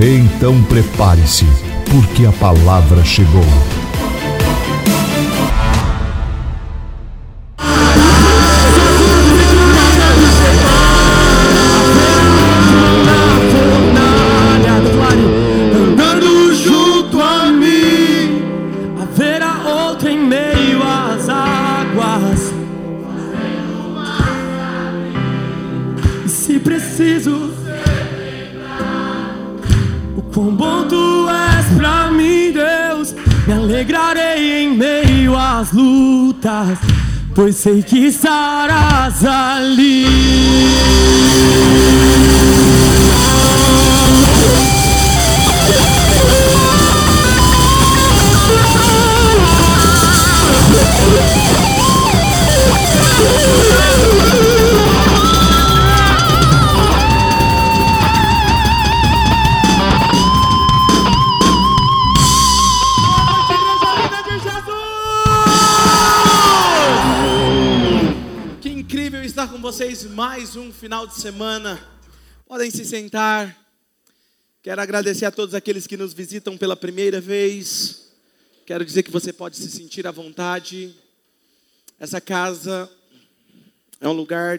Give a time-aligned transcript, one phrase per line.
[0.00, 1.44] Então prepare-se,
[1.90, 3.77] porque a palavra chegou.
[37.38, 40.08] Pois sei que estarás ali.
[69.68, 71.78] Vocês mais um final de semana.
[72.46, 73.54] Podem se sentar.
[74.62, 78.10] Quero agradecer a todos aqueles que nos visitam pela primeira vez.
[78.64, 80.96] Quero dizer que você pode se sentir à vontade.
[82.00, 82.90] Essa casa
[84.00, 84.58] é um lugar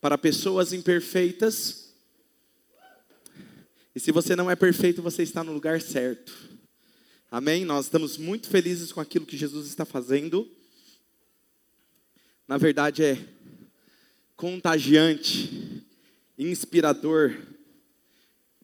[0.00, 1.92] para pessoas imperfeitas.
[3.92, 6.32] E se você não é perfeito, você está no lugar certo.
[7.28, 7.64] Amém?
[7.64, 10.48] Nós estamos muito felizes com aquilo que Jesus está fazendo
[12.48, 13.18] na verdade é
[14.38, 15.84] contagiante,
[16.38, 17.36] inspirador.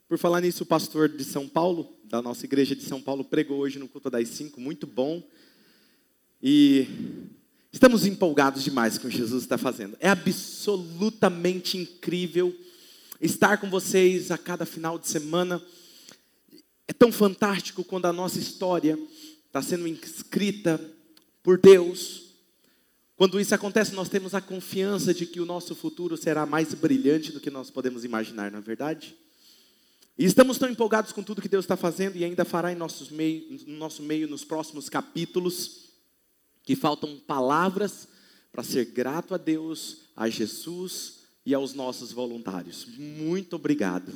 [0.07, 3.59] Por falar nisso, o pastor de São Paulo, da nossa igreja de São Paulo, pregou
[3.59, 5.21] hoje no culto das cinco, muito bom.
[6.41, 6.87] E
[7.73, 9.97] estamos empolgados demais com o que Jesus está fazendo.
[9.99, 12.57] É absolutamente incrível
[13.19, 15.61] estar com vocês a cada final de semana.
[16.87, 18.97] É tão fantástico quando a nossa história
[19.45, 20.79] está sendo escrita
[21.43, 22.24] por Deus.
[23.15, 27.31] Quando isso acontece, nós temos a confiança de que o nosso futuro será mais brilhante
[27.31, 29.15] do que nós podemos imaginar, não é verdade?
[30.17, 33.09] E estamos tão empolgados com tudo que Deus está fazendo e ainda fará em nossos
[33.09, 35.89] meio, no nosso meio nos próximos capítulos,
[36.63, 38.07] que faltam palavras
[38.51, 42.85] para ser grato a Deus, a Jesus e aos nossos voluntários.
[42.97, 44.13] Muito obrigado.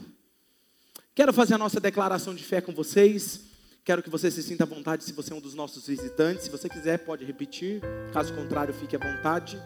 [1.14, 3.42] Quero fazer a nossa declaração de fé com vocês.
[3.90, 6.44] Quero que você se sinta à vontade se você é um dos nossos visitantes.
[6.44, 7.82] Se você quiser, pode repetir.
[8.14, 9.60] Caso contrário, fique à vontade.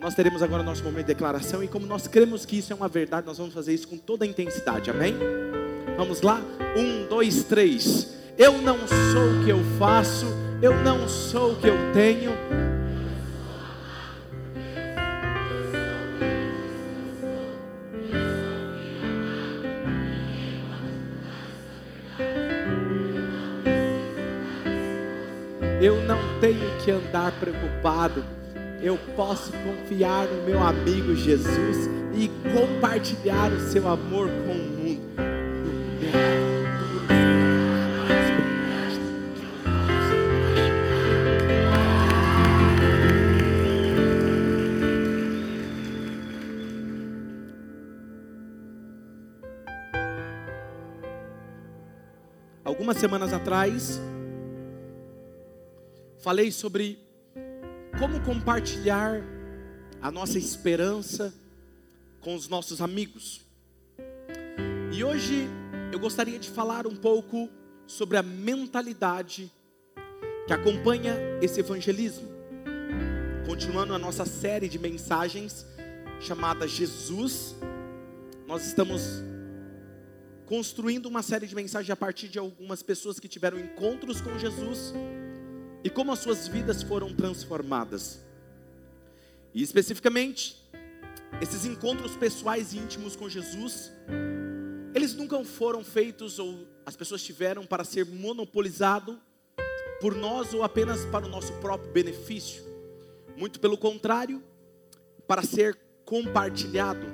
[0.00, 2.88] Nós teremos agora nosso momento de declaração e como nós cremos que isso é uma
[2.88, 5.14] verdade, nós vamos fazer isso com toda a intensidade, amém?
[5.98, 6.40] Vamos lá?
[6.74, 8.08] Um, dois, três.
[8.38, 10.24] Eu não sou o que eu faço,
[10.62, 12.32] eu não sou o que eu tenho.
[27.16, 28.22] Andar preocupado.
[28.82, 35.06] Eu posso confiar no meu amigo Jesus e compartilhar o seu amor com o mundo.
[52.62, 53.98] Algumas semanas atrás,
[56.18, 57.05] falei sobre
[57.98, 59.22] como compartilhar
[60.02, 61.32] a nossa esperança
[62.20, 63.40] com os nossos amigos.
[64.92, 65.48] E hoje
[65.90, 67.48] eu gostaria de falar um pouco
[67.86, 69.50] sobre a mentalidade
[70.46, 72.28] que acompanha esse evangelismo.
[73.46, 75.64] Continuando a nossa série de mensagens
[76.20, 77.54] chamada Jesus,
[78.46, 79.22] nós estamos
[80.44, 84.92] construindo uma série de mensagens a partir de algumas pessoas que tiveram encontros com Jesus
[85.86, 88.18] e como as suas vidas foram transformadas.
[89.54, 90.68] E especificamente,
[91.40, 93.92] esses encontros pessoais e íntimos com Jesus,
[94.92, 99.16] eles nunca foram feitos ou as pessoas tiveram para ser monopolizado
[100.00, 102.64] por nós ou apenas para o nosso próprio benefício.
[103.36, 104.42] Muito pelo contrário,
[105.24, 107.06] para ser compartilhado.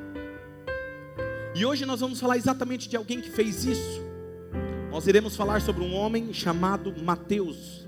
[1.54, 4.00] E hoje nós vamos falar exatamente de alguém que fez isso.
[4.90, 7.82] Nós iremos falar sobre um homem chamado Mateus.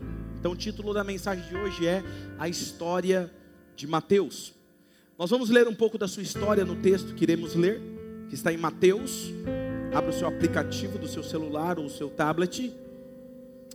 [0.44, 2.05] Então, o título da mensagem de hoje é
[2.38, 3.32] A História
[3.75, 4.52] de Mateus.
[5.19, 7.81] Nós vamos ler um pouco da sua história no texto que iremos ler,
[8.29, 9.32] que está em Mateus.
[9.91, 12.75] Abra o seu aplicativo do seu celular ou o seu tablet.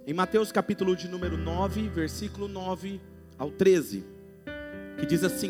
[0.06, 3.02] Em Mateus capítulo de número 9, versículo 9
[3.36, 4.06] ao 13,
[5.00, 5.50] que diz assim: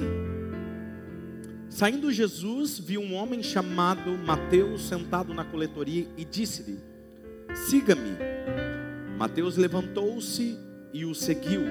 [1.69, 6.79] Saindo Jesus, viu um homem chamado Mateus sentado na coletoria e disse-lhe:
[7.67, 8.15] Siga-me.
[9.17, 11.61] Mateus levantou-se e o seguiu.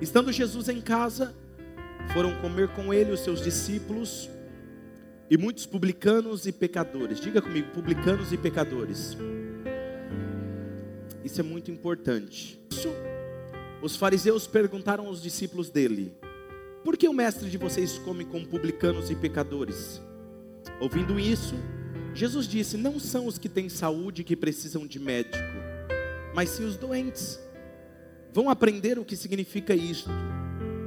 [0.00, 1.34] Estando Jesus em casa,
[2.12, 4.28] foram comer com ele os seus discípulos
[5.30, 7.20] e muitos publicanos e pecadores.
[7.20, 9.16] Diga comigo, publicanos e pecadores.
[11.24, 12.58] Isso é muito importante.
[13.82, 16.12] Os fariseus perguntaram aos discípulos dele:
[16.82, 20.00] Por que o mestre de vocês come com publicanos e pecadores?
[20.80, 21.54] Ouvindo isso,
[22.14, 25.36] Jesus disse: Não são os que têm saúde que precisam de médico,
[26.34, 27.38] mas sim os doentes.
[28.32, 30.10] Vão aprender o que significa isto.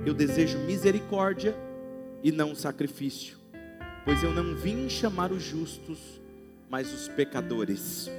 [0.05, 1.55] Eu desejo misericórdia
[2.23, 3.37] e não sacrifício,
[4.05, 6.21] pois eu não vim chamar os justos,
[6.69, 8.09] mas os pecadores.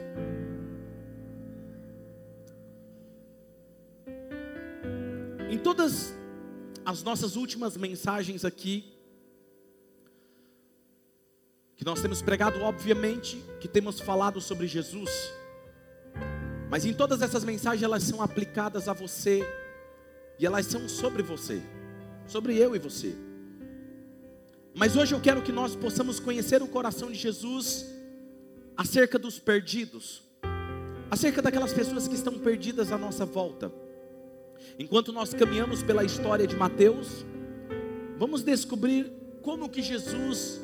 [5.50, 6.14] Em todas
[6.84, 8.92] as nossas últimas mensagens aqui,
[11.76, 15.10] que nós temos pregado, obviamente, que temos falado sobre Jesus,
[16.72, 19.46] mas em todas essas mensagens elas são aplicadas a você
[20.38, 21.60] e elas são sobre você,
[22.26, 23.14] sobre eu e você.
[24.74, 27.84] Mas hoje eu quero que nós possamos conhecer o coração de Jesus
[28.74, 30.22] acerca dos perdidos,
[31.10, 33.70] acerca daquelas pessoas que estão perdidas à nossa volta.
[34.78, 37.26] Enquanto nós caminhamos pela história de Mateus,
[38.16, 40.62] vamos descobrir como que Jesus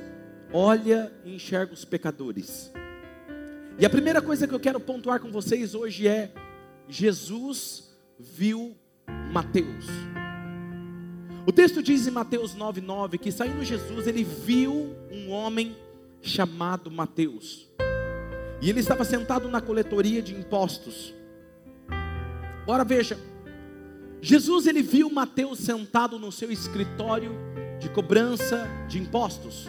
[0.55, 2.73] olha e enxerga os pecadores.
[3.79, 6.33] E a primeira coisa que eu quero pontuar com vocês hoje é:
[6.89, 8.77] Jesus viu
[9.33, 9.87] Mateus.
[11.47, 15.77] O texto diz em Mateus 9,9 que saindo Jesus, ele viu um homem
[16.21, 17.69] chamado Mateus.
[18.61, 21.15] E ele estava sentado na coletoria de impostos.
[22.65, 23.17] Agora veja,
[24.21, 27.33] Jesus ele viu Mateus sentado no seu escritório
[27.79, 29.69] de cobrança de impostos.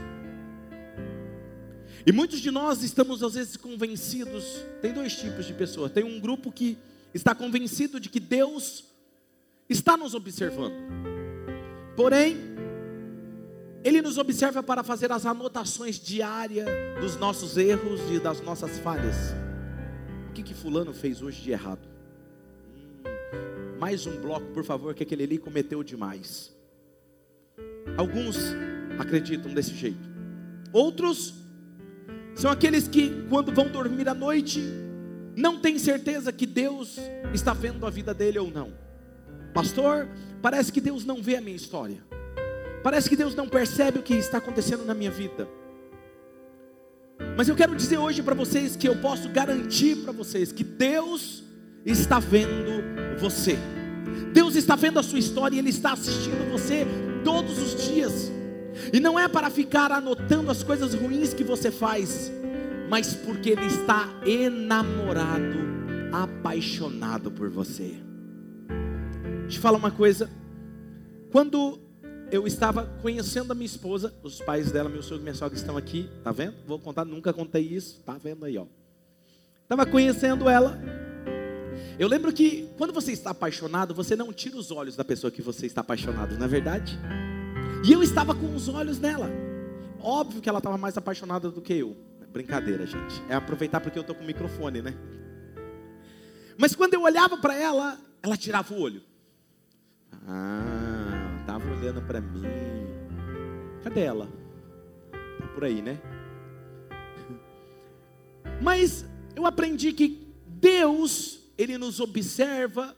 [2.05, 5.91] E muitos de nós estamos às vezes convencidos, tem dois tipos de pessoas.
[5.91, 6.77] Tem um grupo que
[7.13, 8.85] está convencido de que Deus
[9.69, 10.73] está nos observando.
[11.95, 12.37] Porém,
[13.83, 16.67] ele nos observa para fazer as anotações diárias
[16.99, 19.15] dos nossos erros e das nossas falhas.
[20.29, 21.87] O que que fulano fez hoje de errado?
[23.05, 26.55] Hum, mais um bloco, por favor, que aquele ali cometeu demais.
[27.97, 28.37] Alguns
[28.97, 30.09] acreditam desse jeito.
[30.71, 31.33] Outros
[32.39, 34.63] são aqueles que, quando vão dormir à noite,
[35.35, 36.97] não têm certeza que Deus
[37.33, 38.71] está vendo a vida dele ou não.
[39.53, 40.07] Pastor,
[40.41, 42.01] parece que Deus não vê a minha história.
[42.81, 45.49] Parece que Deus não percebe o que está acontecendo na minha vida.
[47.35, 51.43] Mas eu quero dizer hoje para vocês que eu posso garantir para vocês que Deus
[51.85, 53.57] está vendo você.
[54.31, 56.87] Deus está vendo a sua história e Ele está assistindo você
[57.25, 58.31] todos os dias.
[58.91, 62.31] E não é para ficar anotando as coisas ruins que você faz,
[62.89, 65.59] mas porque Ele está enamorado,
[66.11, 67.95] apaixonado por você.
[69.45, 70.29] Eu falar uma coisa.
[71.31, 71.79] Quando
[72.31, 75.75] eu estava conhecendo a minha esposa, os pais dela, meu sogro e minha sogra estão
[75.77, 76.55] aqui, tá vendo?
[76.65, 78.65] Vou contar, nunca contei isso, tá vendo aí, ó.
[79.63, 80.79] Estava conhecendo ela.
[81.97, 85.41] Eu lembro que quando você está apaixonado, você não tira os olhos da pessoa que
[85.41, 86.97] você está apaixonado, não é verdade?
[87.83, 89.29] E eu estava com os olhos nela.
[90.01, 91.95] Óbvio que ela estava mais apaixonada do que eu.
[92.31, 93.23] Brincadeira, gente.
[93.29, 94.93] É aproveitar porque eu estou com o microfone, né?
[96.57, 99.01] Mas quando eu olhava para ela, ela tirava o olho.
[100.27, 102.43] Ah, estava olhando para mim.
[103.83, 104.27] Cadê ela?
[105.39, 105.99] Tá por aí, né?
[108.61, 109.05] Mas
[109.35, 112.95] eu aprendi que Deus, Ele nos observa,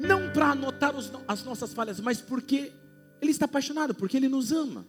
[0.00, 2.72] não para anotar os, as nossas falhas, mas porque
[3.20, 4.86] ele está apaixonado porque ele nos ama.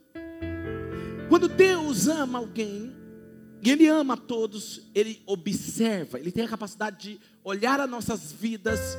[1.30, 2.96] Quando Deus ama alguém,
[3.62, 8.32] e Ele ama a todos, Ele observa, Ele tem a capacidade de olhar as nossas
[8.32, 8.98] vidas,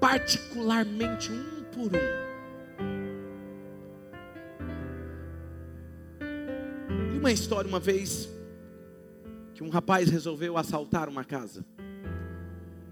[0.00, 2.30] particularmente um por um.
[7.14, 8.28] E uma história, uma vez,
[9.54, 11.64] que um rapaz resolveu assaltar uma casa.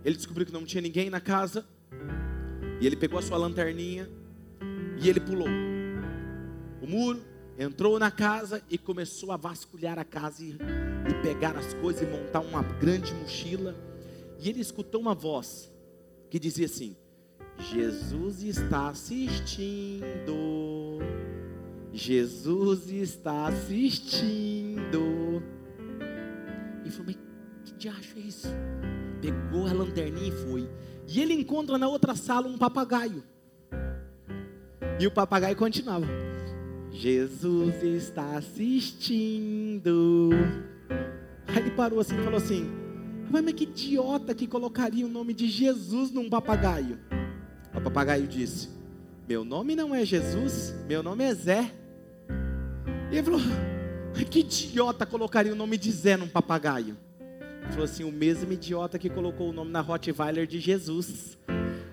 [0.04, 1.66] Ele descobriu que não tinha ninguém na casa,
[2.80, 4.08] e ele pegou a sua lanterninha
[5.00, 5.48] e ele pulou
[6.80, 7.20] o muro,
[7.58, 12.06] entrou na casa e começou a vasculhar a casa e, e pegar as coisas e
[12.06, 13.74] montar uma grande mochila.
[14.38, 15.72] E ele escutou uma voz
[16.30, 16.96] que dizia assim:
[17.58, 19.98] Jesus está assistindo.
[21.92, 25.42] Jesus está assistindo.
[26.84, 27.16] E falou: Mas
[27.64, 28.48] que diacho é isso?
[29.20, 30.70] Pegou a lanterninha e foi.
[31.08, 33.24] E ele encontra na outra sala um papagaio.
[35.00, 36.06] E o papagaio continuava:
[36.92, 40.30] Jesus está assistindo.
[41.46, 42.70] Aí ele parou assim e falou assim:
[43.30, 46.98] Mas que idiota que colocaria o nome de Jesus num papagaio?
[47.74, 48.68] O papagaio disse:
[49.28, 51.72] Meu nome não é Jesus, meu nome é Zé.
[53.10, 53.40] E ele falou:
[54.30, 56.96] Que idiota colocaria o nome de Zé num papagaio?
[57.62, 61.38] Ele falou assim: O mesmo idiota que colocou o nome na Rottweiler de Jesus.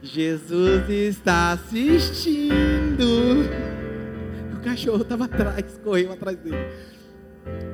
[0.02, 3.06] Jesus está assistindo.
[4.66, 6.58] Cachorro estava atrás, correu atrás dele.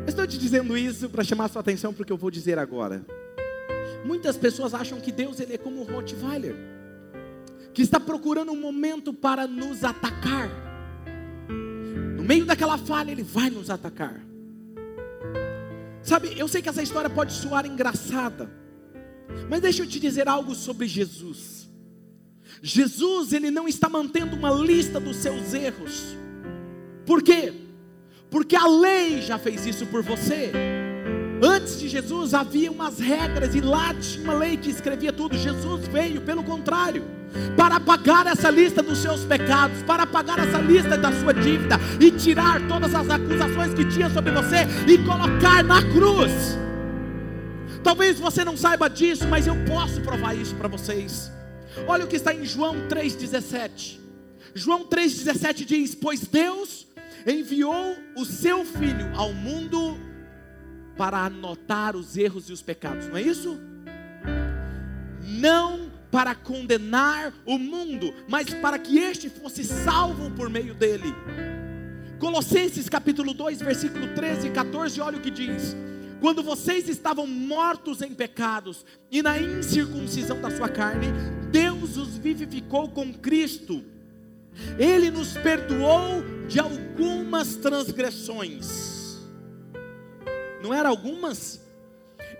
[0.02, 2.60] Eu estou te dizendo isso para chamar sua atenção para o que eu vou dizer
[2.60, 3.06] agora.
[4.04, 6.54] Muitas pessoas acham que Deus ele é como o Rottweiler,
[7.74, 10.50] que está procurando um momento para nos atacar.
[12.18, 14.20] No meio daquela falha, ele vai nos atacar.
[16.04, 18.52] Sabe, eu sei que essa história pode soar engraçada,
[19.50, 21.70] mas deixa eu te dizer algo sobre Jesus.
[22.62, 26.20] Jesus, ele não está mantendo uma lista dos seus erros.
[27.06, 27.54] Por quê?
[28.30, 30.52] Porque a lei já fez isso por você.
[31.44, 35.36] Antes de Jesus havia umas regras e lá tinha uma lei que escrevia tudo.
[35.36, 37.04] Jesus veio, pelo contrário,
[37.58, 42.12] para apagar essa lista dos seus pecados, para apagar essa lista da sua dívida e
[42.12, 46.32] tirar todas as acusações que tinha sobre você e colocar na cruz.
[47.84, 51.32] Talvez você não saiba disso, mas eu posso provar isso para vocês.
[51.88, 54.00] Olha o que está em João 3,17.
[54.54, 56.86] João 3,17 diz: Pois Deus
[57.26, 59.98] enviou o seu Filho ao mundo
[60.98, 63.60] para anotar os erros e os pecados, não é isso?
[65.24, 71.16] Não para condenar o mundo, mas para que este fosse salvo por meio dele.
[72.20, 75.76] Colossenses capítulo 2, versículo 13 e 14, olha o que diz:
[76.20, 81.08] Quando vocês estavam mortos em pecados e na incircuncisão da sua carne,
[81.52, 83.84] Deus os vivificou com Cristo.
[84.78, 89.20] Ele nos perdoou de algumas transgressões.
[90.62, 91.62] Não era algumas?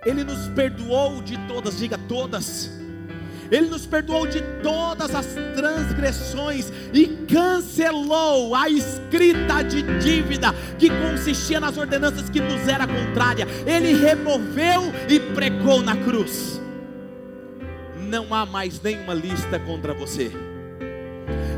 [0.04, 2.70] Ele nos perdoou de todas, diga todas.
[3.50, 11.60] Ele nos perdoou de todas as transgressões e cancelou a escrita de dívida que consistia
[11.60, 13.46] nas ordenanças que nos era contrária.
[13.66, 16.60] Ele removeu e pregou na cruz.
[18.08, 20.32] Não há mais nenhuma lista contra você.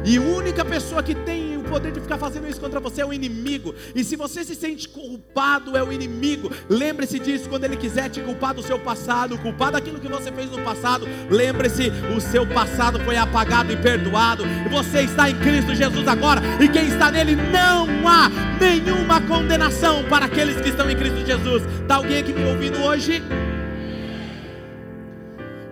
[0.04, 3.06] E a única pessoa que tem o poder de ficar fazendo isso contra você é
[3.06, 3.74] o inimigo.
[3.94, 6.50] E se você se sente culpado, é o inimigo.
[6.68, 10.50] Lembre-se disso quando ele quiser te culpar do seu passado, culpar daquilo que você fez
[10.50, 11.06] no passado.
[11.30, 14.44] Lembre-se, o seu passado foi apagado e perdoado.
[14.70, 16.42] Você está em Cristo Jesus agora.
[16.62, 18.28] E quem está nele não há
[18.60, 21.62] nenhuma condenação para aqueles que estão em Cristo Jesus.
[21.80, 23.22] Está alguém aqui me ouvindo hoje?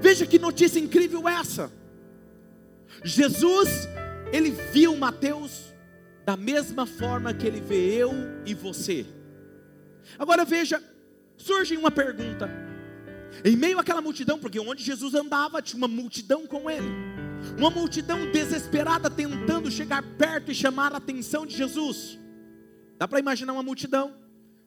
[0.00, 1.70] Veja que notícia incrível essa.
[3.04, 3.88] Jesus
[4.32, 5.72] ele viu Mateus
[6.24, 8.12] da mesma forma que ele vê eu
[8.46, 9.04] e você.
[10.18, 10.82] Agora veja,
[11.36, 12.50] surge uma pergunta.
[13.44, 16.88] Em meio àquela multidão, porque onde Jesus andava tinha uma multidão com ele,
[17.58, 22.18] uma multidão desesperada tentando chegar perto e chamar a atenção de Jesus.
[22.98, 24.14] Dá para imaginar uma multidão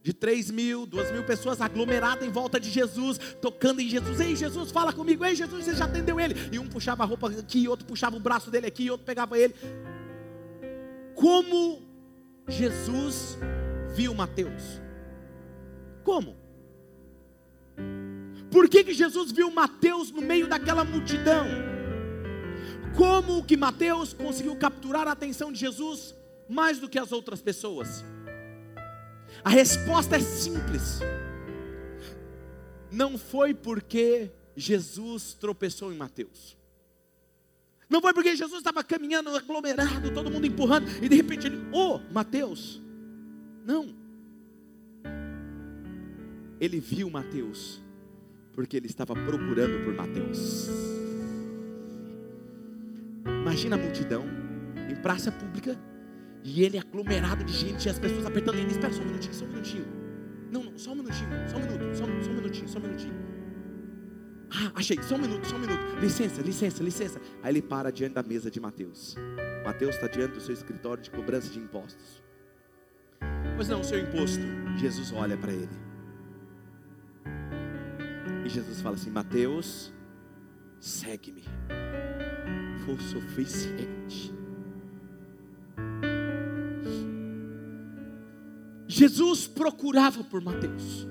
[0.06, 4.20] de 3 mil, 2 mil pessoas aglomeradas em volta de Jesus, tocando em Jesus.
[4.20, 5.26] Ei, Jesus, fala comigo.
[5.26, 6.36] Ei, Jesus, você já atendeu ele.
[6.52, 9.56] E um puxava a roupa aqui, outro puxava o braço dele aqui, outro pegava ele.
[11.16, 11.82] Como
[12.48, 13.36] Jesus
[13.96, 14.80] viu Mateus?
[16.04, 16.38] Como?
[18.52, 21.48] Por que, que Jesus viu Mateus no meio daquela multidão?
[22.96, 26.14] Como que Mateus conseguiu capturar a atenção de Jesus
[26.48, 28.06] mais do que as outras pessoas?
[29.46, 31.02] A resposta é simples.
[32.92, 36.58] Não foi porque Jesus tropeçou em Mateus.
[37.88, 41.98] Não foi porque Jesus estava caminhando aglomerado, todo mundo empurrando, e de repente ele, ô
[41.98, 42.82] oh, Mateus.
[43.64, 43.96] Não.
[46.60, 47.80] Ele viu Mateus,
[48.52, 50.70] porque ele estava procurando por Mateus.
[53.44, 54.26] Imagina a multidão
[54.90, 55.78] em praça pública,
[56.48, 58.70] e ele é aglomerado de gente, e as pessoas apertando ele.
[58.70, 59.86] Espera só um minutinho, só um minutinho.
[60.52, 63.16] Não, não, só um minutinho, só um minuto, só, só um minutinho, só um minutinho.
[64.52, 65.82] Ah, achei, só um minuto, só um minuto.
[66.00, 67.20] Licença, licença, licença.
[67.42, 69.16] Aí ele para diante da mesa de Mateus.
[69.66, 72.24] Mateus está diante do seu escritório de cobrança de impostos.
[73.56, 74.44] Pois não, o seu imposto.
[74.78, 75.68] Jesus olha para ele.
[78.46, 79.92] E Jesus fala assim: Mateus,
[80.80, 81.44] segue-me.
[82.86, 84.45] Foi o suficiente.
[88.96, 91.06] Jesus procurava por Mateus.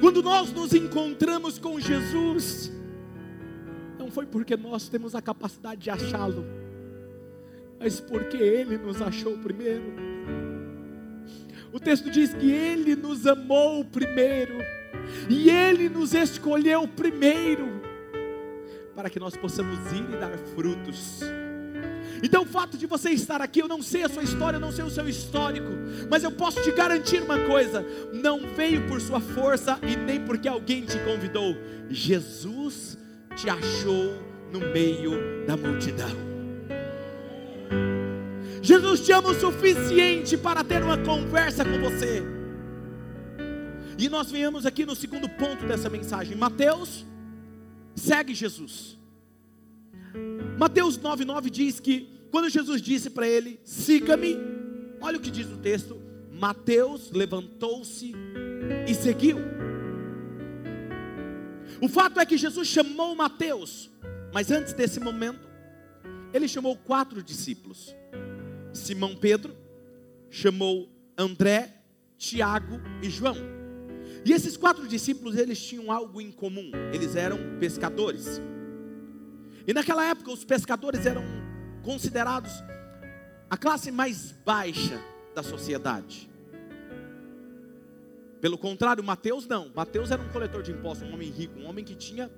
[0.00, 2.72] Quando nós nos encontramos com Jesus,
[3.98, 6.46] não foi porque nós temos a capacidade de achá-lo,
[7.78, 9.84] mas porque Ele nos achou primeiro.
[11.74, 14.54] O texto diz que Ele nos amou primeiro,
[15.28, 17.68] e Ele nos escolheu primeiro,
[18.94, 21.20] para que nós possamos ir e dar frutos.
[22.22, 24.72] Então, o fato de você estar aqui, eu não sei a sua história, eu não
[24.72, 25.68] sei o seu histórico,
[26.10, 30.48] mas eu posso te garantir uma coisa: não veio por sua força e nem porque
[30.48, 31.56] alguém te convidou,
[31.90, 32.98] Jesus
[33.34, 34.14] te achou
[34.50, 36.26] no meio da multidão.
[38.62, 42.22] Jesus te ama o suficiente para ter uma conversa com você.
[43.98, 46.36] E nós venhamos aqui no segundo ponto dessa mensagem.
[46.36, 47.06] Mateus
[47.94, 48.98] segue Jesus.
[50.58, 54.36] Mateus 9,9 diz que quando Jesus disse para ele, siga-me,
[55.00, 58.12] olha o que diz o texto: Mateus levantou-se
[58.86, 59.38] e seguiu.
[61.80, 63.90] O fato é que Jesus chamou Mateus,
[64.32, 65.46] mas antes desse momento,
[66.32, 67.94] ele chamou quatro discípulos:
[68.72, 69.56] Simão Pedro,
[70.30, 71.82] chamou André,
[72.18, 73.36] Tiago e João.
[74.24, 78.40] E esses quatro discípulos, eles tinham algo em comum, eles eram pescadores.
[79.66, 81.24] E naquela época os pescadores eram
[81.82, 82.52] considerados
[83.50, 85.00] a classe mais baixa
[85.34, 86.30] da sociedade.
[88.40, 89.70] Pelo contrário, Mateus não.
[89.74, 92.30] Mateus era um coletor de impostos, um homem rico, um homem que tinha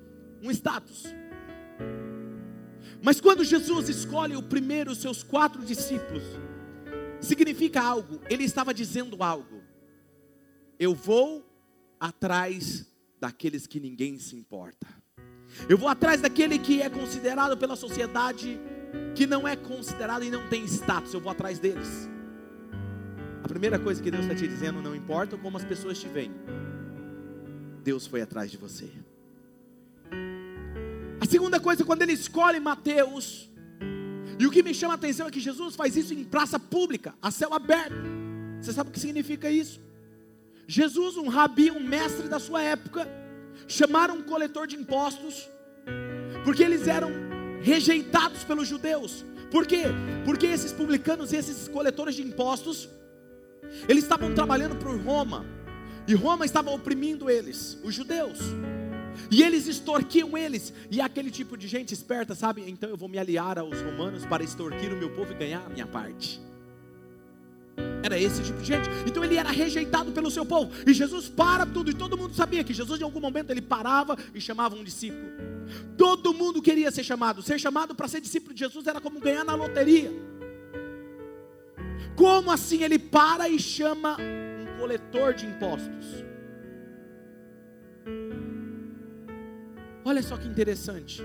[0.42, 1.04] um status.
[3.02, 6.22] Mas quando Jesus escolhe o primeiro, os seus quatro discípulos,
[7.20, 9.62] significa algo, ele estava dizendo algo.
[10.78, 11.44] Eu vou
[11.98, 12.86] atrás
[13.20, 14.86] daqueles que ninguém se importa.
[15.66, 18.60] Eu vou atrás daquele que é considerado pela sociedade
[19.14, 21.14] que não é considerado e não tem status.
[21.14, 22.08] Eu vou atrás deles.
[23.42, 26.30] A primeira coisa que Deus está te dizendo, não importa como as pessoas te veem,
[27.82, 28.90] Deus foi atrás de você.
[31.20, 33.48] A segunda coisa, quando ele escolhe Mateus,
[34.38, 37.14] e o que me chama a atenção é que Jesus faz isso em praça pública,
[37.20, 37.96] a céu aberto.
[38.60, 39.80] Você sabe o que significa isso?
[40.66, 43.08] Jesus, um rabi, um mestre da sua época,
[43.66, 45.48] chamaram um coletor de impostos,
[46.44, 47.10] porque eles eram
[47.60, 49.24] rejeitados pelos judeus.
[49.50, 49.84] Por quê?
[50.24, 52.88] Porque esses publicanos esses coletores de impostos,
[53.88, 55.44] eles estavam trabalhando para Roma,
[56.06, 58.38] e Roma estava oprimindo eles, os judeus.
[59.30, 60.72] E eles extorquiam eles.
[60.90, 62.64] E aquele tipo de gente esperta, sabe?
[62.66, 65.68] Então eu vou me aliar aos romanos para extorquir o meu povo e ganhar a
[65.68, 66.40] minha parte.
[68.02, 68.88] Era esse tipo de gente.
[69.06, 70.70] Então ele era rejeitado pelo seu povo.
[70.86, 71.90] E Jesus para tudo.
[71.90, 75.28] E todo mundo sabia que Jesus, em algum momento, ele parava e chamava um discípulo.
[75.96, 77.42] Todo mundo queria ser chamado.
[77.42, 80.10] Ser chamado para ser discípulo de Jesus era como ganhar na loteria.
[82.16, 86.24] Como assim ele para e chama um coletor de impostos?
[90.04, 91.22] Olha só que interessante.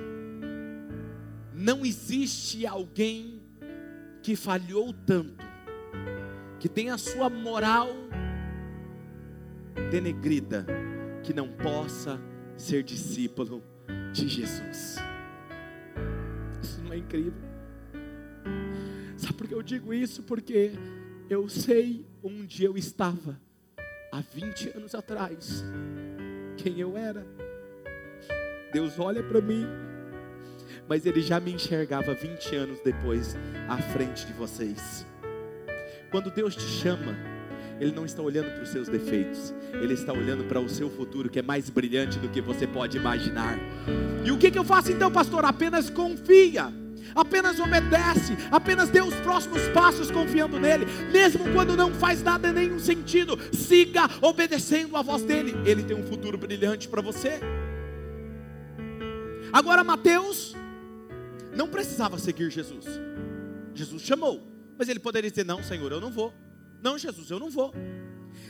[1.53, 3.41] Não existe alguém
[4.21, 5.52] que falhou tanto
[6.63, 7.89] que tem a sua moral
[9.91, 10.65] denegrida,
[11.21, 12.17] que não possa
[12.55, 13.61] ser discípulo
[14.13, 14.95] de Jesus.
[16.61, 17.33] Isso não é incrível?
[19.17, 20.23] Sabe por que eu digo isso?
[20.23, 20.71] Porque
[21.29, 23.37] eu sei onde eu estava
[24.09, 25.65] há 20 anos atrás,
[26.55, 27.27] quem eu era.
[28.71, 29.65] Deus olha para mim,
[30.87, 33.35] mas Ele já me enxergava 20 anos depois
[33.67, 35.05] à frente de vocês.
[36.13, 37.17] Quando Deus te chama,
[37.79, 41.27] Ele não está olhando para os seus defeitos, Ele está olhando para o seu futuro,
[41.27, 43.57] que é mais brilhante do que você pode imaginar.
[44.23, 45.43] E o que, que eu faço então, pastor?
[45.43, 46.71] Apenas confia.
[47.15, 52.53] Apenas obedece, apenas dê os próximos passos confiando nele, mesmo quando não faz nada em
[52.53, 57.39] nenhum sentido, siga obedecendo a voz dele, ele tem um futuro brilhante para você.
[59.51, 60.55] Agora, Mateus
[61.55, 62.85] não precisava seguir Jesus,
[63.75, 64.52] Jesus chamou,
[64.83, 66.33] mas ele poderia dizer: Não, Senhor, eu não vou.
[66.81, 67.73] Não, Jesus, eu não vou.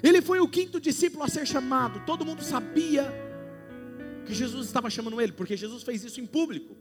[0.02, 2.04] Ele foi o quinto discípulo a ser chamado.
[2.08, 3.06] Todo mundo sabia
[4.26, 6.76] que Jesus estava chamando ele, porque Jesus fez isso em público.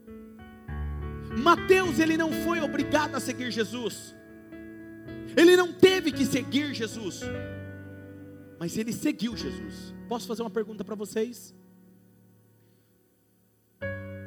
[1.37, 4.15] Mateus, ele não foi obrigado a seguir Jesus.
[5.37, 7.21] Ele não teve que seguir Jesus.
[8.57, 9.93] Mas ele seguiu Jesus.
[10.09, 11.53] Posso fazer uma pergunta para vocês?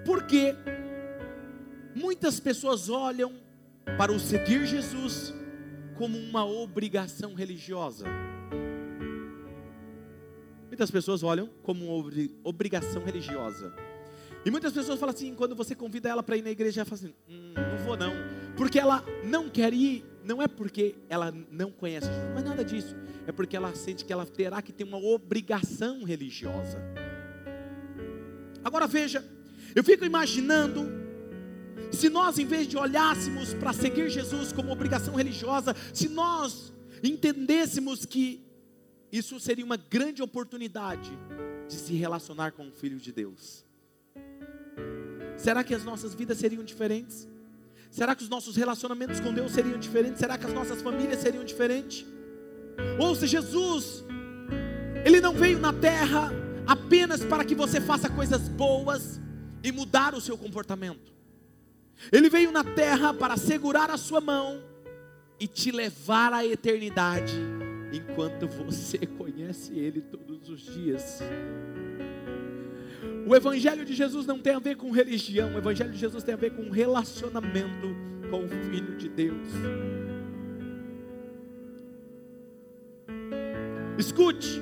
[0.04, 0.54] Por que
[1.96, 3.44] muitas pessoas olham
[3.98, 5.32] para o seguir Jesus
[5.96, 8.06] como uma obrigação religiosa.
[10.68, 13.74] Muitas pessoas olham como uma obrigação religiosa.
[14.44, 17.00] E muitas pessoas falam assim, quando você convida ela para ir na igreja, ela fala
[17.00, 18.12] assim, hum, não vou não.
[18.56, 22.94] Porque ela não quer ir, não é porque ela não conhece Jesus, mas nada disso.
[23.26, 26.78] É porque ela sente que ela terá que ter uma obrigação religiosa.
[28.62, 29.24] Agora veja,
[29.74, 31.05] eu fico imaginando,
[31.96, 38.04] se nós, em vez de olhássemos para seguir Jesus como obrigação religiosa, se nós entendêssemos
[38.04, 38.44] que
[39.10, 41.10] isso seria uma grande oportunidade
[41.68, 43.64] de se relacionar com o Filho de Deus.
[45.36, 47.28] Será que as nossas vidas seriam diferentes?
[47.90, 50.18] Será que os nossos relacionamentos com Deus seriam diferentes?
[50.18, 52.04] Será que as nossas famílias seriam diferentes?
[52.98, 54.04] Ou se Jesus,
[55.04, 56.30] Ele não veio na terra
[56.66, 59.20] apenas para que você faça coisas boas
[59.62, 61.15] e mudar o seu comportamento.
[62.12, 64.62] Ele veio na terra para segurar a sua mão
[65.38, 67.34] e te levar à eternidade,
[67.92, 71.20] enquanto você conhece Ele todos os dias.
[73.26, 76.34] O Evangelho de Jesus não tem a ver com religião, o Evangelho de Jesus tem
[76.34, 77.94] a ver com relacionamento
[78.30, 79.48] com o Filho de Deus.
[83.98, 84.60] Escute,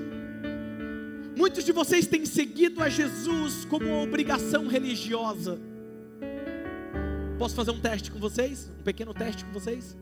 [1.36, 5.60] muitos de vocês têm seguido a Jesus como uma obrigação religiosa.
[7.38, 8.70] Posso fazer um teste com vocês?
[8.78, 9.96] Um pequeno teste com vocês?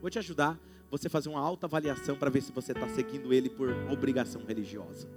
[0.00, 0.58] Vou te ajudar.
[0.88, 5.08] Você fazer uma alta avaliação para ver se você está seguindo Ele por obrigação religiosa.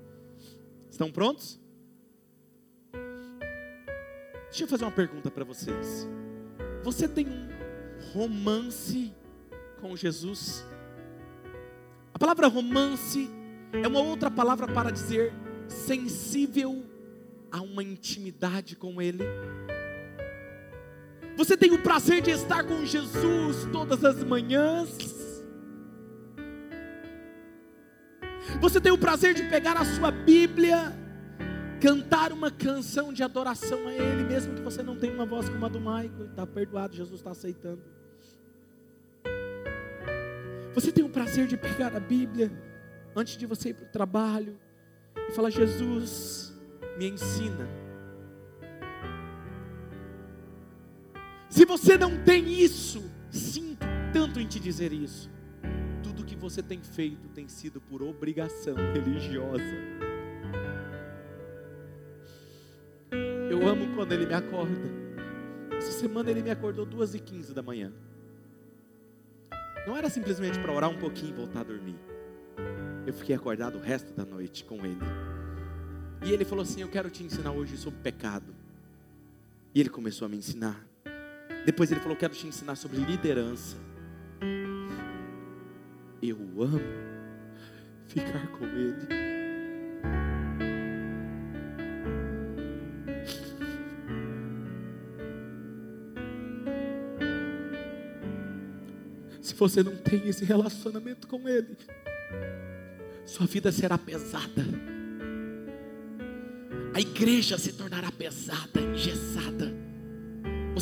[0.89, 1.60] Estão prontos?
[4.50, 6.08] Deixa eu fazer uma pergunta para vocês.
[6.84, 7.48] Você tem um
[8.13, 9.13] romance
[9.80, 10.66] com Jesus?
[12.13, 13.30] A palavra romance
[13.72, 15.32] é uma outra palavra para dizer
[15.68, 16.84] sensível
[17.52, 19.24] a uma intimidade com Ele.
[21.36, 24.89] Você tem o prazer de estar com Jesus todas as manhãs.
[28.62, 30.93] Você tem o prazer de pegar a sua Bíblia
[31.82, 35.65] cantar uma canção de adoração a Ele, mesmo que você não tenha uma voz como
[35.65, 37.82] a do Michael, está perdoado, Jesus está aceitando.
[40.74, 42.52] Você tem o prazer de pegar a Bíblia
[43.15, 44.58] antes de você ir para o trabalho
[45.28, 46.54] e falar: Jesus,
[46.98, 47.83] me ensina.
[51.54, 55.30] Se você não tem isso, sinto tanto em te dizer isso.
[56.02, 59.62] Tudo que você tem feito tem sido por obrigação religiosa.
[63.52, 64.89] Eu amo quando ele me acorda.
[65.78, 67.94] Essa semana ele me acordou duas e quinze da manhã.
[69.86, 72.00] Não era simplesmente para orar um pouquinho e voltar a dormir.
[73.06, 74.98] Eu fiquei acordado o resto da noite com ele.
[76.26, 78.56] E ele falou assim: Eu quero te ensinar hoje sobre pecado.
[79.76, 80.92] E ele começou a me ensinar.
[81.65, 83.78] Depois ele falou: Quero te ensinar sobre liderança.
[86.21, 86.80] Eu amo
[88.08, 89.34] ficar com ele.
[99.43, 101.76] Se você não tem esse relacionamento com Ele,
[103.26, 104.63] sua vida será pesada.
[106.93, 109.73] A igreja se tornará pesada, engessada.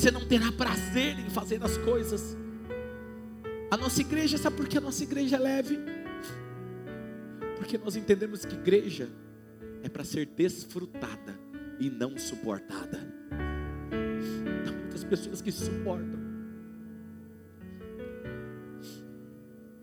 [0.02, 2.36] Você não terá prazer em fazer as coisas.
[3.70, 5.78] A nossa igreja, sabe por que a nossa igreja é leve?
[7.58, 9.08] Porque nós entendemos que igreja
[9.84, 11.40] é para ser desfrutada
[11.80, 13.00] e não suportada.
[14.68, 16.20] Há muitas pessoas que suportam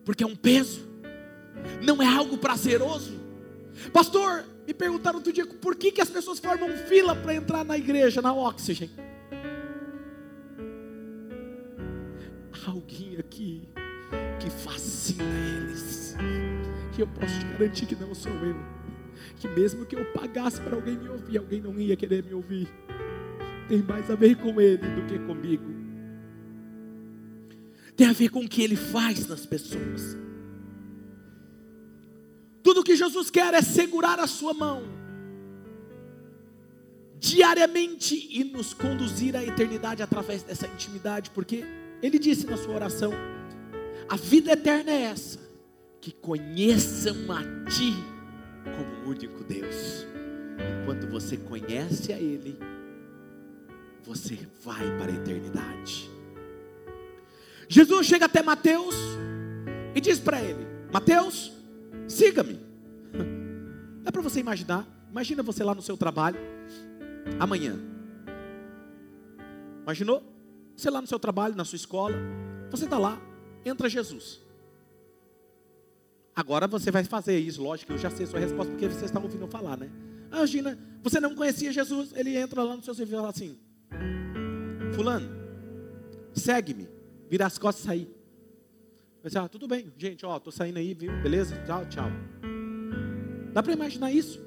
[0.04, 0.80] porque é um peso,
[1.80, 3.20] não é algo prazeroso.
[3.92, 7.78] Pastor, me perguntaram outro dia por que, que as pessoas formam fila para entrar na
[7.78, 8.90] igreja, na Oxygen.
[16.98, 18.56] Que eu posso te garantir que não sou eu,
[19.36, 22.68] que mesmo que eu pagasse para alguém me ouvir, alguém não ia querer me ouvir.
[23.68, 25.78] Tem mais a ver com ele do que comigo
[27.98, 30.16] tem a ver com o que ele faz nas pessoas.
[32.62, 34.84] Tudo que Jesus quer é segurar a sua mão
[37.18, 41.64] diariamente e nos conduzir à eternidade através dessa intimidade, porque
[42.00, 43.10] ele disse na sua oração:
[44.08, 45.40] a vida eterna é essa,
[46.00, 47.94] que conheçam a Ti
[48.76, 50.06] como único Deus.
[50.82, 52.58] Enquanto você conhece a Ele,
[54.04, 56.10] você vai para a eternidade.
[57.68, 58.94] Jesus chega até Mateus
[59.94, 61.52] e diz para ele: Mateus,
[62.08, 62.58] siga-me.
[64.02, 64.86] Dá para você imaginar?
[65.10, 66.38] Imagina você lá no seu trabalho,
[67.38, 67.78] amanhã.
[69.82, 70.22] Imaginou?
[70.74, 72.16] Você lá no seu trabalho, na sua escola,
[72.70, 73.20] você está lá,
[73.64, 74.40] entra Jesus.
[76.38, 79.48] Agora você vai fazer isso, lógico, eu já sei sua resposta, porque vocês estão ouvindo
[79.48, 79.90] falar, né?
[80.30, 83.58] Imagina, você não conhecia Jesus, ele entra lá no seu serviço e fala assim:
[84.94, 85.28] Fulano,
[86.32, 86.88] segue-me,
[87.28, 88.10] vira as costas e sair.
[89.20, 91.10] Você, ah, tudo bem, gente, ó, tô saindo aí, viu?
[91.20, 91.60] Beleza?
[91.66, 92.08] Tchau, tchau.
[93.52, 94.40] Dá para imaginar isso?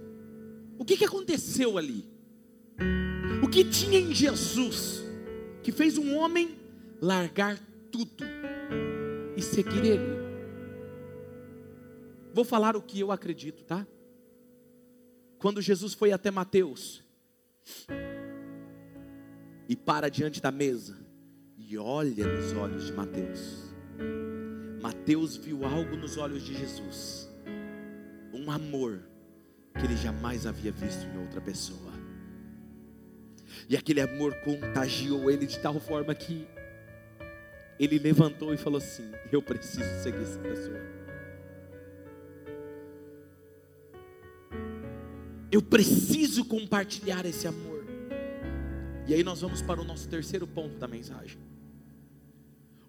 [0.80, 2.06] O que, que aconteceu ali?
[3.44, 5.04] O que tinha em Jesus
[5.62, 6.58] que fez um homem
[7.02, 7.60] largar
[7.92, 8.24] tudo
[9.36, 10.21] e seguir Ele?
[12.34, 13.86] Vou falar o que eu acredito, tá?
[15.38, 17.04] Quando Jesus foi até Mateus
[19.68, 20.98] e para diante da mesa
[21.58, 23.74] e olha nos olhos de Mateus,
[24.82, 27.30] Mateus viu algo nos olhos de Jesus,
[28.34, 29.04] um amor
[29.78, 31.92] que ele jamais havia visto em outra pessoa.
[33.68, 36.48] E aquele amor contagiou ele de tal forma que
[37.80, 41.01] ele levantou e falou assim: Eu preciso seguir essa pessoa.
[45.62, 47.86] Eu preciso compartilhar esse amor.
[49.08, 51.38] E aí nós vamos para o nosso terceiro ponto da mensagem.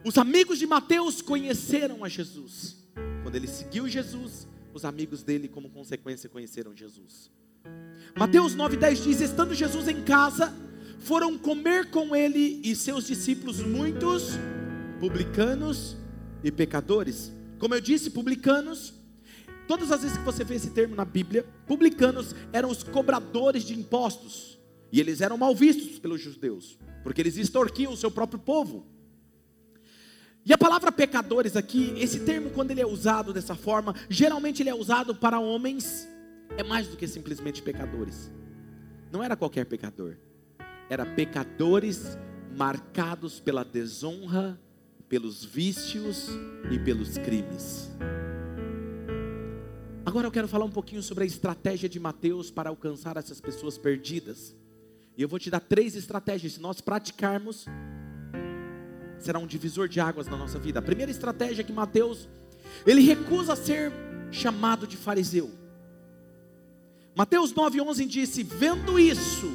[0.02, 2.82] Os amigos de Mateus conheceram a Jesus.
[3.22, 7.30] Quando ele seguiu Jesus, os amigos dele, como consequência, conheceram Jesus.
[8.16, 10.54] Mateus 9,10 diz: Estando Jesus em casa,
[11.00, 14.30] foram comer com ele e seus discípulos muitos
[14.98, 15.94] publicanos
[16.42, 17.30] e pecadores.
[17.58, 18.94] Como eu disse, publicanos,
[19.72, 23.72] todas as vezes que você vê esse termo na Bíblia, publicanos eram os cobradores de
[23.72, 24.60] impostos,
[24.92, 28.86] e eles eram mal vistos pelos judeus, porque eles extorquiam o seu próprio povo.
[30.44, 34.68] E a palavra pecadores aqui, esse termo, quando ele é usado dessa forma, geralmente ele
[34.68, 36.06] é usado para homens,
[36.58, 38.30] é mais do que simplesmente pecadores.
[39.10, 40.18] Não era qualquer pecador,
[40.90, 42.18] era pecadores
[42.54, 44.60] marcados pela desonra,
[45.08, 46.28] pelos vícios
[46.70, 47.90] e pelos crimes.
[50.04, 53.78] Agora eu quero falar um pouquinho sobre a estratégia de Mateus para alcançar essas pessoas
[53.78, 54.54] perdidas.
[55.16, 56.54] E eu vou te dar três estratégias.
[56.54, 57.66] Se nós praticarmos,
[59.20, 60.80] será um divisor de águas na nossa vida.
[60.80, 62.28] A primeira estratégia é que Mateus,
[62.84, 63.92] ele recusa ser
[64.32, 65.50] chamado de fariseu.
[67.14, 69.54] Mateus 9:11 disse: "Vendo isso,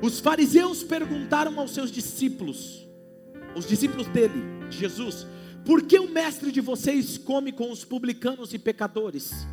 [0.00, 2.88] os fariseus perguntaram aos seus discípulos,
[3.54, 5.26] os discípulos dele, de Jesus,
[5.62, 9.46] por que o mestre de vocês come com os publicanos e pecadores?"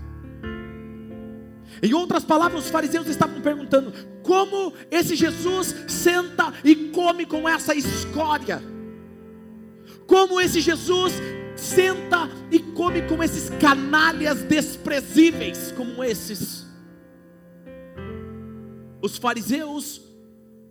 [1.81, 3.91] Em outras palavras, os fariseus estavam perguntando:
[4.23, 8.61] como esse Jesus senta e come com essa escória?
[10.07, 11.13] Como esse Jesus
[11.55, 16.65] senta e come com esses canalhas desprezíveis como esses.
[19.01, 20.01] Os fariseus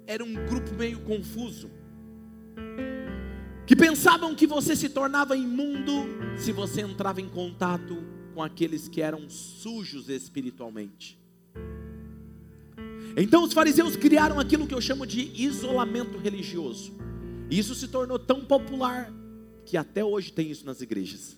[0.07, 1.71] eram um grupo meio confuso,
[3.67, 9.01] que pensavam que você se tornava imundo se você entrava em contato com aqueles que
[9.01, 11.19] eram sujos espiritualmente.
[13.17, 16.93] Então os fariseus criaram aquilo que eu chamo de isolamento religioso.
[17.49, 19.13] E isso se tornou tão popular
[19.65, 21.37] que até hoje tem isso nas igrejas.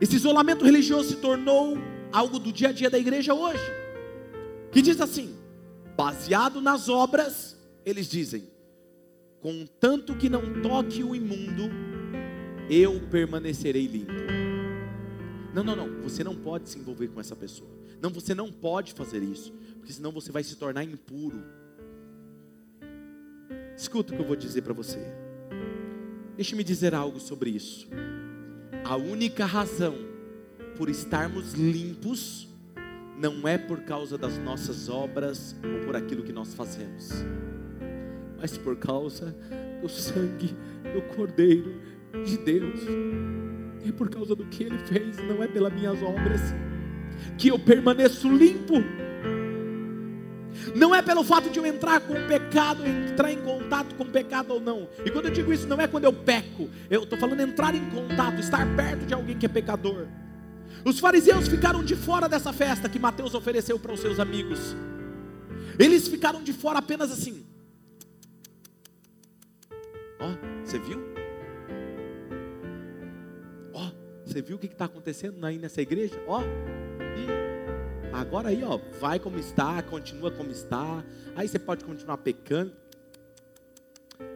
[0.00, 1.76] Esse isolamento religioso se tornou
[2.12, 3.62] algo do dia a dia da igreja hoje.
[4.70, 5.34] Que diz assim:
[5.96, 8.48] baseado nas obras, eles dizem,
[9.40, 11.70] contanto que não toque o imundo,
[12.70, 14.39] eu permanecerei limpo.
[15.54, 17.70] Não, não, não, você não pode se envolver com essa pessoa.
[18.00, 21.42] Não, você não pode fazer isso, porque senão você vai se tornar impuro.
[23.76, 25.00] Escuta o que eu vou dizer para você.
[26.36, 27.88] Deixe-me dizer algo sobre isso.
[28.84, 29.94] A única razão
[30.76, 32.48] por estarmos limpos
[33.18, 37.10] não é por causa das nossas obras ou por aquilo que nós fazemos,
[38.38, 39.36] mas por causa
[39.82, 40.56] do sangue
[40.94, 41.74] do Cordeiro
[42.24, 42.80] de Deus.
[43.86, 46.40] É por causa do que Ele fez, não é pelas minhas obras,
[47.38, 48.82] que eu permaneço limpo
[50.74, 54.06] não é pelo fato de eu entrar com o pecado, entrar em contato com o
[54.06, 54.88] pecado ou não.
[55.04, 57.84] E quando eu digo isso, não é quando eu peco, eu estou falando entrar em
[57.90, 60.06] contato, estar perto de alguém que é pecador.
[60.84, 64.76] Os fariseus ficaram de fora dessa festa que Mateus ofereceu para os seus amigos.
[65.78, 67.44] Eles ficaram de fora apenas assim.
[70.18, 71.09] Ó, oh, você viu?
[74.30, 76.14] Você viu o que está acontecendo aí nessa igreja?
[76.26, 76.44] Ó, hum.
[78.12, 81.04] Agora aí, ó, vai como está, continua como está.
[81.34, 82.72] Aí você pode continuar pecando.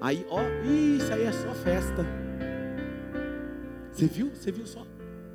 [0.01, 2.05] Aí, ó, isso aí é só festa.
[3.93, 4.31] Você viu?
[4.35, 4.85] Você viu só?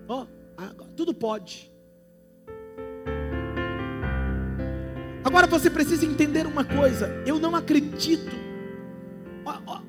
[0.07, 1.71] Ó, agora, tudo pode.
[5.23, 7.07] Agora você precisa entender uma coisa.
[7.25, 8.35] Eu não acredito.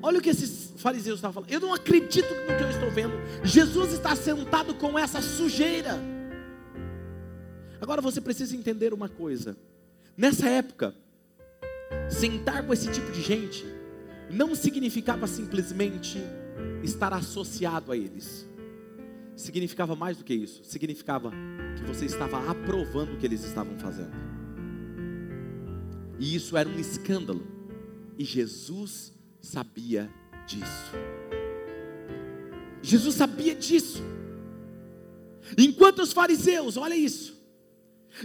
[0.01, 3.13] Olha o que esses fariseus estavam falando: Eu não acredito no que eu estou vendo.
[3.43, 5.99] Jesus está sentado com essa sujeira.
[7.79, 9.57] Agora você precisa entender uma coisa.
[10.15, 10.93] Nessa época,
[12.09, 13.65] sentar com esse tipo de gente
[14.29, 16.19] não significava simplesmente
[16.83, 18.47] estar associado a eles.
[19.35, 20.63] Significava mais do que isso.
[20.63, 21.31] Significava
[21.75, 24.11] que você estava aprovando o que eles estavam fazendo.
[26.19, 27.45] E isso era um escândalo.
[28.17, 30.09] E Jesus sabia
[30.57, 30.91] disso.
[32.81, 34.01] Jesus sabia disso.
[35.57, 37.39] Enquanto os fariseus, olha isso.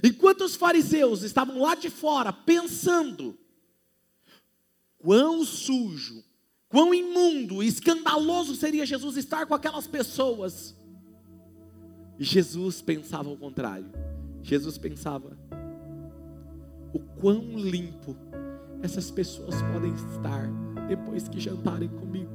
[0.03, 3.39] Enquanto os fariseus estavam lá de fora pensando
[4.99, 6.25] quão sujo,
[6.69, 10.75] quão imundo, escandaloso seria Jesus estar com aquelas pessoas.
[12.19, 13.91] Jesus pensava ao contrário.
[14.43, 15.39] Jesus pensava:
[16.93, 18.17] o quão limpo
[18.83, 22.31] essas pessoas podem estar depois que jantarem comigo.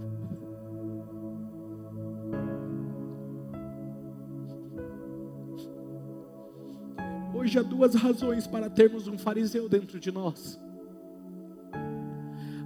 [7.33, 10.59] Hoje há duas razões para termos um fariseu dentro de nós.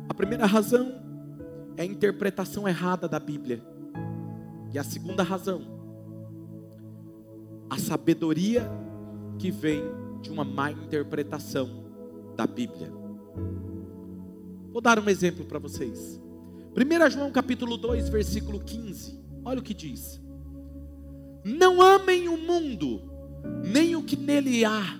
[0.09, 1.01] A primeira razão
[1.77, 3.63] é a interpretação errada da Bíblia.
[4.73, 5.61] E a segunda razão,
[7.69, 8.69] a sabedoria
[9.39, 9.81] que vem
[10.21, 11.69] de uma má interpretação
[12.35, 12.91] da Bíblia.
[14.75, 16.19] Vou dar um exemplo para vocês.
[16.75, 19.17] 1 João capítulo 2, versículo 15.
[19.45, 20.21] Olha o que diz:
[21.45, 23.01] Não amem o mundo,
[23.71, 24.99] nem o que nele há.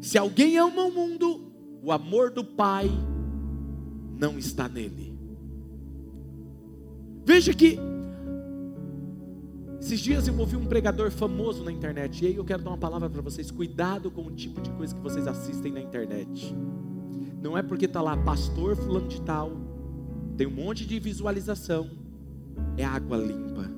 [0.00, 2.90] Se alguém ama o mundo, o amor do Pai
[4.18, 5.16] não está nele.
[7.24, 7.78] Veja que
[9.80, 12.78] esses dias eu ouvi um pregador famoso na internet, e aí eu quero dar uma
[12.78, 16.52] palavra para vocês: cuidado com o tipo de coisa que vocês assistem na internet.
[17.42, 19.52] Não é porque está lá pastor fulano de tal,
[20.36, 21.90] tem um monte de visualização.
[22.76, 23.68] É água limpa.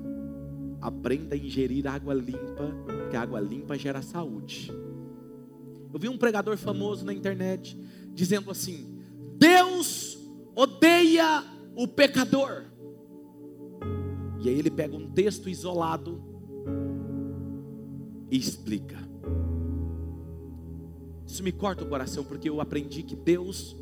[0.79, 4.71] Aprenda a ingerir água limpa, porque água limpa gera saúde.
[5.93, 7.77] Eu vi um pregador famoso na internet
[8.13, 8.99] dizendo assim:
[9.37, 10.17] Deus
[10.55, 11.43] odeia
[11.75, 12.65] o pecador.
[14.39, 16.23] E aí ele pega um texto isolado
[18.29, 19.10] e explica.
[21.31, 23.73] Isso me corta o coração porque eu aprendi que Deus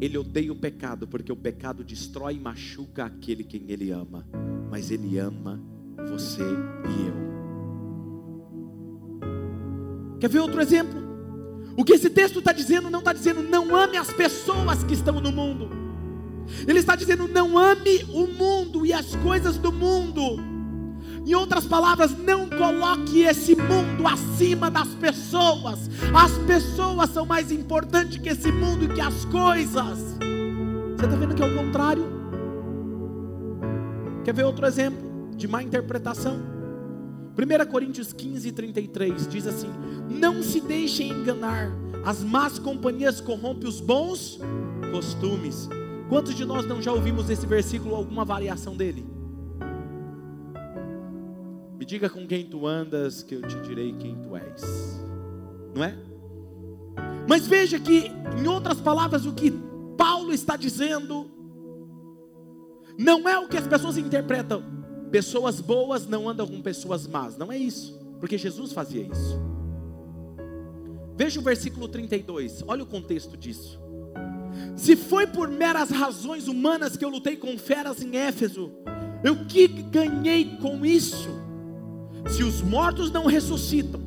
[0.00, 4.26] ele odeia o pecado porque o pecado destrói e machuca aquele quem ele ama,
[4.70, 5.60] mas ele ama
[6.08, 7.28] você e eu.
[10.18, 10.98] Quer ver outro exemplo?
[11.76, 15.20] O que esse texto está dizendo não está dizendo não ame as pessoas que estão
[15.20, 15.68] no mundo.
[16.66, 20.57] Ele está dizendo não ame o mundo e as coisas do mundo.
[21.28, 25.90] Em outras palavras, não coloque esse mundo acima das pessoas.
[26.14, 29.98] As pessoas são mais importantes que esse mundo e que as coisas.
[30.96, 32.06] Você está vendo que é o contrário?
[34.24, 36.40] Quer ver outro exemplo de má interpretação?
[37.36, 39.68] 1 Coríntios 15, 33 diz assim:
[40.08, 41.70] Não se deixem enganar,
[42.06, 44.40] as más companhias corrompem os bons
[44.90, 45.68] costumes.
[46.08, 49.17] Quantos de nós não já ouvimos esse versículo, alguma variação dele?
[51.88, 55.00] Diga com quem tu andas, que eu te direi quem tu és.
[55.74, 55.96] Não é?
[57.26, 59.50] Mas veja que, em outras palavras, o que
[59.96, 61.30] Paulo está dizendo,
[62.98, 64.62] não é o que as pessoas interpretam.
[65.10, 67.38] Pessoas boas não andam com pessoas más.
[67.38, 67.98] Não é isso.
[68.20, 69.40] Porque Jesus fazia isso.
[71.16, 72.64] Veja o versículo 32.
[72.68, 73.80] Olha o contexto disso.
[74.76, 78.72] Se foi por meras razões humanas que eu lutei com feras em Éfeso,
[79.24, 81.37] eu que ganhei com isso?
[82.26, 84.00] Se os mortos não ressuscitam,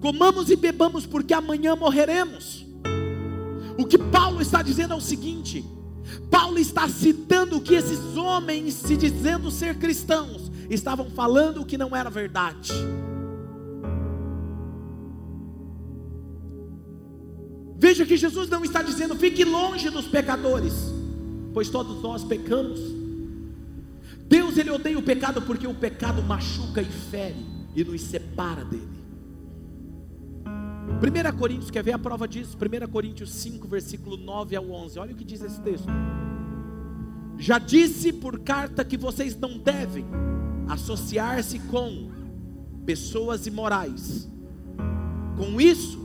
[0.00, 2.66] comamos e bebamos, porque amanhã morreremos.
[3.78, 5.64] O que Paulo está dizendo é o seguinte:
[6.30, 11.78] Paulo está citando o que esses homens, se dizendo ser cristãos, estavam falando o que
[11.78, 12.72] não era verdade.
[17.76, 20.72] Veja que Jesus não está dizendo fique longe dos pecadores,
[21.52, 22.80] pois todos nós pecamos.
[24.26, 29.04] Deus ele odeia o pecado porque o pecado machuca e fere e nos separa dele.
[30.44, 32.56] 1 Coríntios, quer ver a prova disso?
[32.56, 34.98] 1 Coríntios 5, versículo 9 ao 11.
[34.98, 35.86] Olha o que diz esse texto.
[37.38, 40.04] Já disse por carta que vocês não devem
[40.68, 42.10] associar-se com
[42.86, 44.30] pessoas imorais.
[45.36, 45.98] Com isso,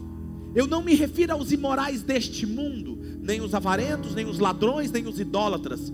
[0.55, 5.07] eu não me refiro aos imorais deste mundo, nem os avarentos, nem os ladrões, nem
[5.07, 5.93] os idólatras.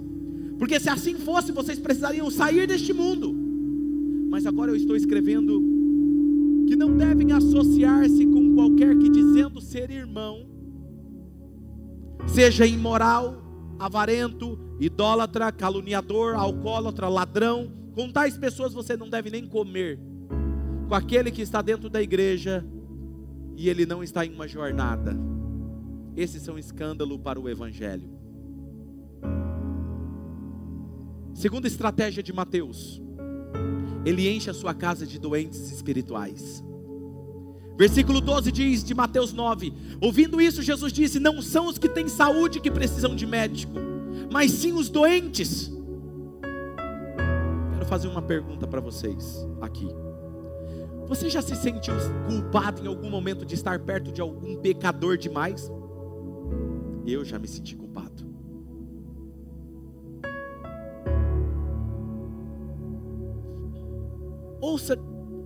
[0.58, 3.35] Porque se assim fosse, vocês precisariam sair deste mundo
[4.36, 5.64] mas agora eu estou escrevendo
[6.68, 10.46] que não devem associar-se com qualquer que dizendo ser irmão,
[12.28, 13.42] seja imoral,
[13.80, 17.72] avarento, idólatra, caluniador, alcoólatra, ladrão.
[17.94, 19.98] Com tais pessoas você não deve nem comer.
[20.90, 22.68] Com aquele que está dentro da igreja
[23.56, 25.18] e ele não está em uma jornada.
[26.14, 28.10] Esses são escândalo para o evangelho.
[31.34, 33.05] Segunda estratégia de Mateus.
[34.06, 36.64] Ele enche a sua casa de doentes espirituais.
[37.78, 42.08] Versículo 12 diz de Mateus 9: Ouvindo isso, Jesus disse: Não são os que têm
[42.08, 43.74] saúde que precisam de médico,
[44.32, 45.72] mas sim os doentes.
[47.74, 49.88] Quero fazer uma pergunta para vocês aqui.
[51.08, 51.94] Você já se sentiu
[52.28, 55.72] culpado em algum momento de estar perto de algum pecador demais?
[57.06, 58.25] Eu já me senti culpado.
[64.66, 64.98] Ouça,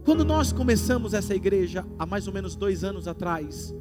[0.06, 3.76] quando nós começamos essa igreja há mais ou menos dois anos atrás,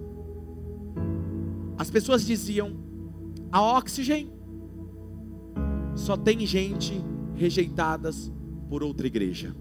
[1.76, 2.76] as pessoas diziam:
[3.50, 4.30] a Oxygen
[5.94, 6.92] só tem gente
[7.34, 8.32] rejeitadas
[8.68, 9.54] por outra igreja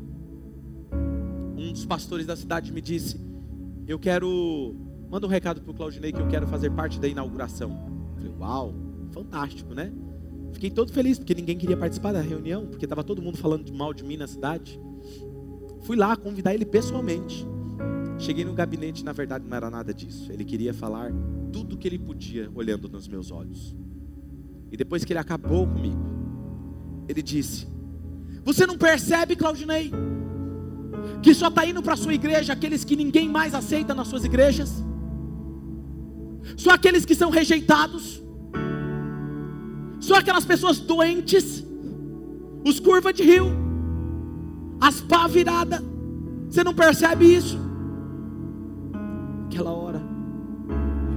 [1.58, 3.20] um dos pastores da cidade me disse:
[3.88, 4.76] Eu quero.
[5.10, 7.72] Manda um recado para o Claudinei que eu quero fazer parte da inauguração.
[8.12, 8.74] Eu falei: Uau,
[9.12, 9.92] fantástico, né?
[10.54, 13.74] Fiquei todo feliz porque ninguém queria participar da reunião, porque estava todo mundo falando de
[13.74, 14.80] mal de mim na cidade.
[15.82, 17.48] Fui lá convidar ele pessoalmente.
[18.20, 20.32] Cheguei no gabinete, na verdade não era nada disso.
[20.32, 21.12] Ele queria falar
[21.52, 23.76] tudo que ele podia olhando nos meus olhos.
[24.72, 26.04] E depois que ele acabou comigo,
[27.08, 27.68] ele disse:
[28.44, 29.92] Você não percebe, Claudinei?
[31.22, 34.24] que só está indo para a sua igreja aqueles que ninguém mais aceita nas suas
[34.24, 34.84] igrejas,
[36.56, 38.24] só aqueles que são rejeitados,
[40.00, 41.66] só aquelas pessoas doentes,
[42.66, 43.67] os curva de rio,
[44.80, 45.84] as pá virada,
[46.50, 47.60] você não percebe isso?
[49.46, 50.02] Aquela hora,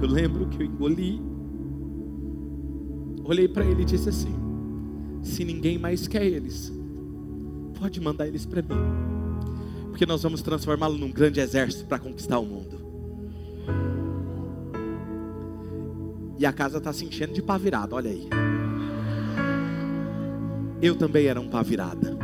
[0.01, 1.21] eu lembro que eu engoli,
[3.23, 4.33] olhei para ele e disse assim:
[5.21, 6.73] se ninguém mais quer eles,
[7.79, 9.11] pode mandar eles para mim
[10.01, 12.81] porque nós vamos transformá-lo num grande exército para conquistar o mundo.
[16.39, 18.27] E a casa está se enchendo de pá virada, olha aí.
[20.81, 22.17] Eu também era um pá virada.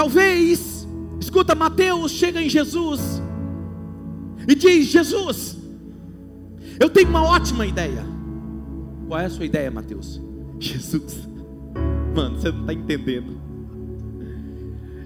[0.00, 0.88] Talvez,
[1.20, 3.22] escuta, Mateus chega em Jesus
[4.48, 5.58] e diz: Jesus,
[6.80, 8.02] eu tenho uma ótima ideia.
[9.06, 10.18] Qual é a sua ideia, Mateus?
[10.58, 11.28] Jesus,
[12.16, 13.38] Mano, você não está entendendo.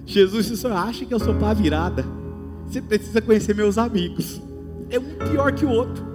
[0.05, 2.05] Jesus, você só acha que eu sou pá virada.
[2.65, 4.41] Você precisa conhecer meus amigos.
[4.89, 6.05] É um pior que o outro.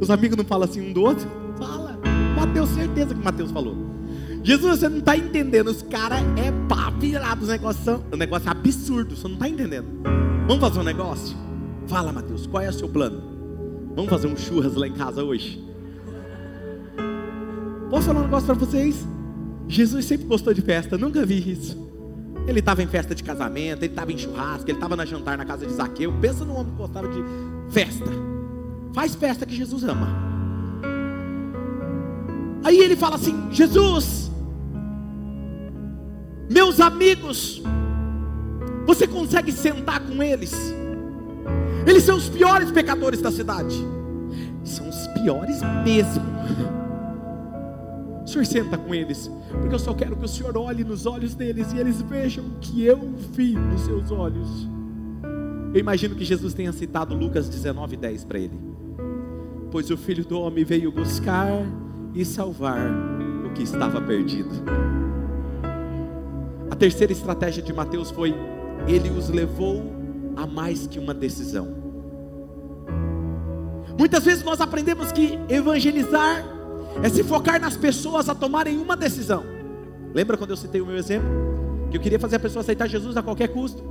[0.00, 1.24] Os amigos não falam assim um do outro?
[1.56, 2.00] Fala.
[2.36, 3.89] Mateus, certeza que Mateus falou.
[4.42, 5.68] Jesus, você não está entendendo.
[5.68, 7.42] Os caras é pá virado.
[7.42, 9.16] Os negócios o negócio é absurdo.
[9.16, 9.86] Você não está entendendo.
[10.46, 11.36] Vamos fazer um negócio?
[11.86, 13.22] Fala, Mateus, qual é o seu plano?
[13.94, 15.62] Vamos fazer um churras lá em casa hoje?
[17.90, 19.06] Posso falar um negócio para vocês?
[19.68, 21.90] Jesus sempre gostou de festa, nunca vi isso.
[22.46, 25.44] Ele estava em festa de casamento, ele estava em churrasco, ele estava na jantar na
[25.44, 26.12] casa de Zaqueu.
[26.20, 27.22] Pensa no homem que gostava de
[27.70, 28.06] festa.
[28.92, 30.08] Faz festa que Jesus ama.
[32.64, 34.19] Aí ele fala assim: Jesus,
[36.50, 37.62] meus amigos,
[38.84, 40.52] você consegue sentar com eles?
[41.86, 43.76] Eles são os piores pecadores da cidade.
[44.64, 46.24] São os piores mesmo.
[48.24, 49.30] O Senhor senta com eles,
[49.60, 52.58] porque eu só quero que o Senhor olhe nos olhos deles e eles vejam o
[52.60, 52.98] que eu
[53.32, 54.68] vi nos seus olhos.
[55.72, 58.60] Eu imagino que Jesus tenha citado Lucas 19, 10 para ele.
[59.70, 61.48] Pois o filho do homem veio buscar
[62.12, 62.90] e salvar
[63.46, 64.50] o que estava perdido.
[66.70, 68.34] A terceira estratégia de Mateus foi:
[68.86, 69.82] ele os levou
[70.36, 71.80] a mais que uma decisão.
[73.98, 76.44] Muitas vezes nós aprendemos que evangelizar
[77.02, 79.44] é se focar nas pessoas a tomarem uma decisão.
[80.14, 81.28] Lembra quando eu citei o meu exemplo?
[81.90, 83.82] Que eu queria fazer a pessoa aceitar Jesus a qualquer custo.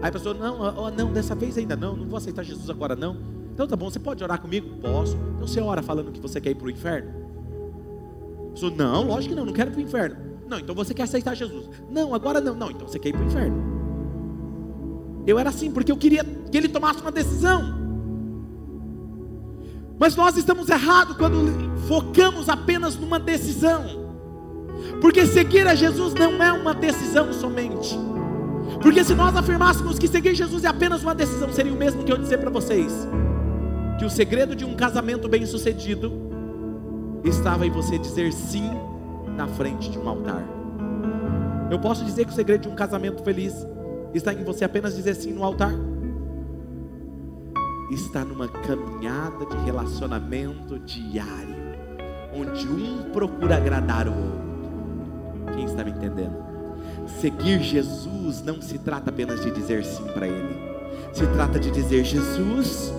[0.00, 2.94] Aí a pessoa, não, oh, não, dessa vez ainda não, não vou aceitar Jesus agora
[2.94, 3.16] não.
[3.52, 4.68] Então tá bom, você pode orar comigo?
[4.80, 5.16] Posso.
[5.36, 7.10] Então você ora falando que você quer ir para o inferno?
[8.48, 10.29] A pessoa, não, lógico que não, não quero ir para o inferno.
[10.50, 11.70] Não, então você quer aceitar Jesus.
[11.88, 13.70] Não, agora não, não, então você quer ir para o inferno.
[15.24, 17.78] Eu era assim, porque eu queria que ele tomasse uma decisão.
[19.96, 24.10] Mas nós estamos errados quando focamos apenas numa decisão.
[25.00, 27.96] Porque seguir a Jesus não é uma decisão somente.
[28.82, 32.10] Porque se nós afirmássemos que seguir Jesus é apenas uma decisão, seria o mesmo que
[32.10, 33.06] eu dizer para vocês
[34.00, 36.10] que o segredo de um casamento bem-sucedido
[37.22, 38.79] estava em você dizer sim
[39.36, 40.44] na frente de um altar.
[41.70, 43.54] Eu posso dizer que o segredo de um casamento feliz
[44.12, 45.72] está em você apenas dizer sim no altar?
[47.94, 51.56] está numa caminhada de relacionamento diário,
[52.34, 55.54] onde um procura agradar o outro.
[55.54, 56.36] Quem está me entendendo?
[57.20, 60.56] Seguir Jesus não se trata apenas de dizer sim para Ele,
[61.12, 62.92] se trata de dizer Jesus,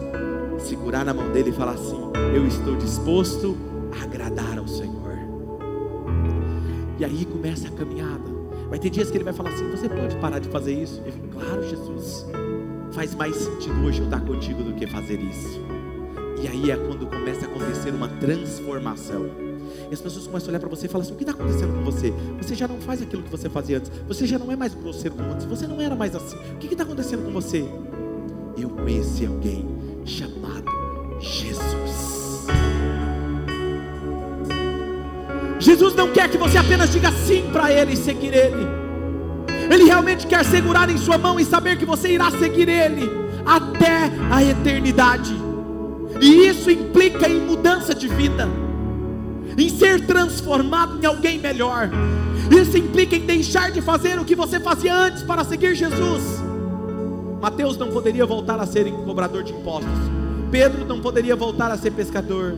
[0.60, 2.00] segurar na mão dele e falar assim:
[2.36, 3.58] Eu estou disposto
[4.00, 4.91] a agradar ao Senhor.
[7.02, 8.30] E aí começa a caminhada.
[8.70, 11.02] Vai ter dias que ele vai falar assim: Você pode parar de fazer isso?
[11.04, 12.28] Eu claro, Jesus.
[12.92, 15.60] Faz mais sentido hoje eu estar contigo do que fazer isso.
[16.44, 19.26] E aí é quando começa a acontecer uma transformação.
[19.90, 21.74] E as pessoas começam a olhar para você e falam assim: O que está acontecendo
[21.74, 22.14] com você?
[22.40, 23.92] Você já não faz aquilo que você fazia antes.
[24.08, 25.48] Você já não é mais grosseiro como antes.
[25.48, 26.36] Você não era mais assim.
[26.54, 27.66] O que está acontecendo com você?
[28.56, 29.66] Eu conheci alguém
[30.06, 30.70] chamado
[31.20, 31.51] Jesus.
[35.62, 38.68] Jesus não quer que você apenas diga sim para Ele e seguir Ele.
[39.72, 43.08] Ele realmente quer segurar em sua mão e saber que você irá seguir Ele
[43.46, 45.34] até a eternidade.
[46.20, 48.50] E isso implica em mudança de vida,
[49.56, 51.90] em ser transformado em alguém melhor.
[52.50, 56.24] Isso implica em deixar de fazer o que você fazia antes para seguir Jesus.
[57.40, 59.92] Mateus não poderia voltar a ser cobrador de impostos.
[60.50, 62.56] Pedro não poderia voltar a ser pescador.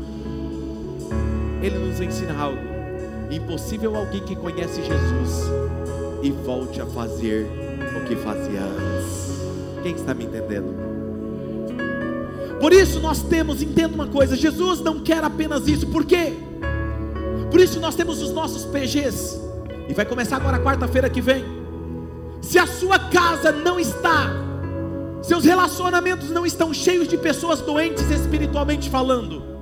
[1.61, 2.72] Ele nos ensina algo
[3.31, 5.49] Impossível alguém que conhece Jesus
[6.21, 7.47] e volte a fazer
[7.97, 9.33] o que fazia antes.
[9.81, 10.73] Quem está me entendendo?
[12.59, 16.33] Por isso nós temos, entenda uma coisa, Jesus não quer apenas isso, por quê?
[17.51, 19.37] Por isso nós temos os nossos PGs,
[19.89, 21.43] e vai começar agora quarta-feira que vem.
[22.41, 24.31] Se a sua casa não está,
[25.21, 29.52] seus relacionamentos não estão cheios de pessoas doentes espiritualmente falando,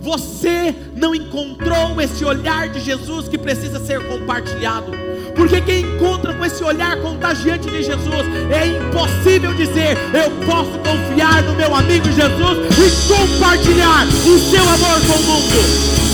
[0.00, 4.92] você não encontrou esse olhar de Jesus que precisa ser compartilhado.
[5.36, 11.42] Porque quem encontra com esse olhar contagiante de Jesus, é impossível dizer: Eu posso confiar
[11.42, 16.09] no meu amigo Jesus e compartilhar o seu amor com o mundo.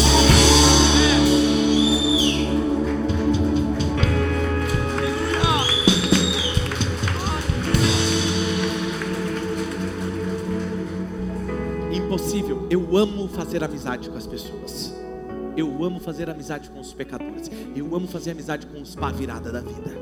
[13.36, 14.94] Fazer amizade com as pessoas.
[15.56, 17.50] Eu amo fazer amizade com os pecadores.
[17.74, 19.92] Eu amo fazer amizade com os pá virada da vida.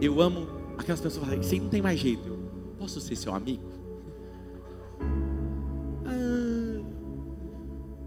[0.00, 2.26] Eu amo aquelas pessoas que falam, você não tem mais jeito.
[2.26, 2.38] Eu,
[2.78, 3.62] posso ser seu amigo?
[6.06, 6.82] Ah,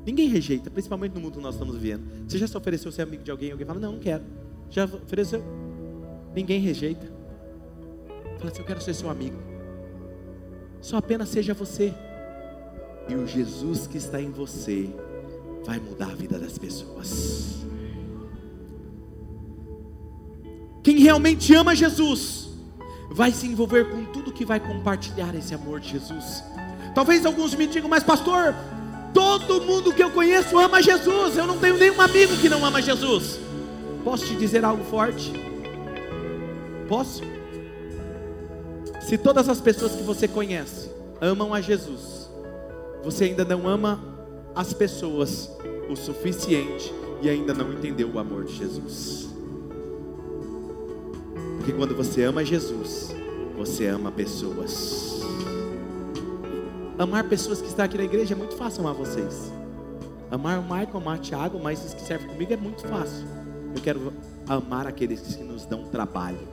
[0.06, 2.04] ninguém rejeita, principalmente no mundo que nós estamos vivendo.
[2.28, 3.52] Você já se ofereceu ser amigo de alguém?
[3.52, 4.24] Alguém fala, não, não quero.
[4.72, 5.44] Já ofereceu?
[6.36, 7.06] Ninguém rejeita.
[8.38, 9.38] Fala assim, eu quero ser seu amigo.
[10.82, 11.94] Só apenas seja você.
[13.10, 14.89] E o Jesus que está em você
[15.66, 17.66] vai mudar a vida das pessoas.
[20.84, 22.47] Quem realmente ama Jesus
[23.12, 26.43] vai se envolver com tudo que vai compartilhar esse amor de Jesus.
[26.95, 28.55] Talvez alguns me digam, mas pastor,
[29.14, 31.38] todo mundo que eu conheço ama Jesus.
[31.38, 33.39] Eu não tenho nenhum amigo que não ama Jesus.
[34.03, 35.34] Posso te dizer algo forte?
[36.88, 37.22] Posso?
[39.01, 40.89] Se todas as pessoas que você conhece
[41.20, 42.27] amam a Jesus,
[43.08, 44.03] você ainda não ama
[44.53, 45.49] as pessoas
[45.89, 49.30] o suficiente e ainda não entendeu o amor de Jesus.
[51.55, 53.16] Porque quando você ama Jesus,
[53.55, 55.22] você ama pessoas.
[56.99, 59.53] Amar pessoas que estão aqui na igreja é muito fácil amar vocês.
[60.30, 63.26] Amar o Michael, amar o Thiago, mas os que servem comigo é muito fácil.
[63.74, 64.12] Eu quero
[64.49, 66.45] amar aqueles que nos dão trabalho.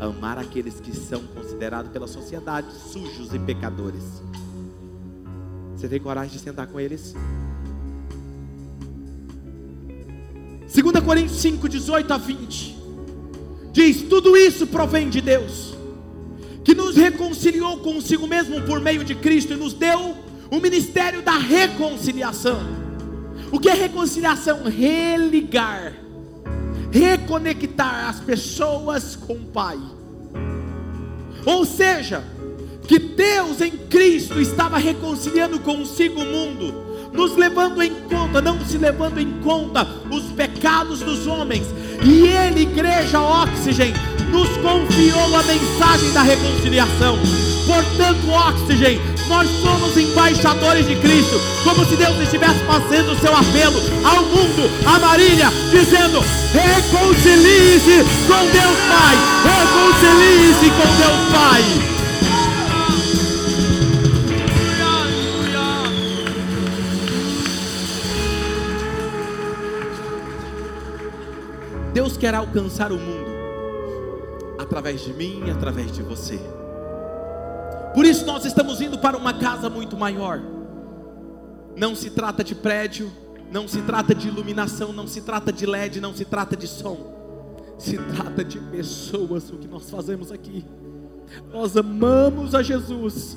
[0.00, 4.22] Amar aqueles que são considerados pela sociedade sujos e pecadores.
[5.82, 7.12] Você tem coragem de sentar com eles?
[10.72, 12.78] 2 Coríntios 5, 18 a 20
[13.72, 15.74] diz: Tudo isso provém de Deus,
[16.62, 20.14] que nos reconciliou consigo mesmo por meio de Cristo e nos deu
[20.52, 22.60] o ministério da reconciliação.
[23.50, 24.62] O que é reconciliação?
[24.62, 25.94] Religar,
[26.92, 29.80] reconectar as pessoas com o Pai.
[31.44, 32.22] Ou seja,
[32.86, 36.74] que Deus em Cristo estava reconciliando consigo o mundo,
[37.12, 41.66] nos levando em conta, não se levando em conta os pecados dos homens,
[42.02, 43.92] e Ele, Igreja Oxygen,
[44.30, 47.18] nos confiou a mensagem da reconciliação.
[47.66, 53.80] Portanto, Oxygen, nós somos embaixadores de Cristo, como se Deus estivesse fazendo o seu apelo
[54.04, 56.20] ao mundo, a Marília, dizendo:
[56.52, 61.91] reconcilie-se com Deus Pai, reconcilie-se com Deus Pai.
[72.22, 73.32] Quer alcançar o mundo
[74.56, 76.38] através de mim e através de você.
[77.96, 80.40] Por isso nós estamos indo para uma casa muito maior.
[81.76, 83.10] Não se trata de prédio,
[83.50, 87.74] não se trata de iluminação, não se trata de LED, não se trata de som.
[87.76, 90.64] Se trata de pessoas o que nós fazemos aqui.
[91.52, 93.36] Nós amamos a Jesus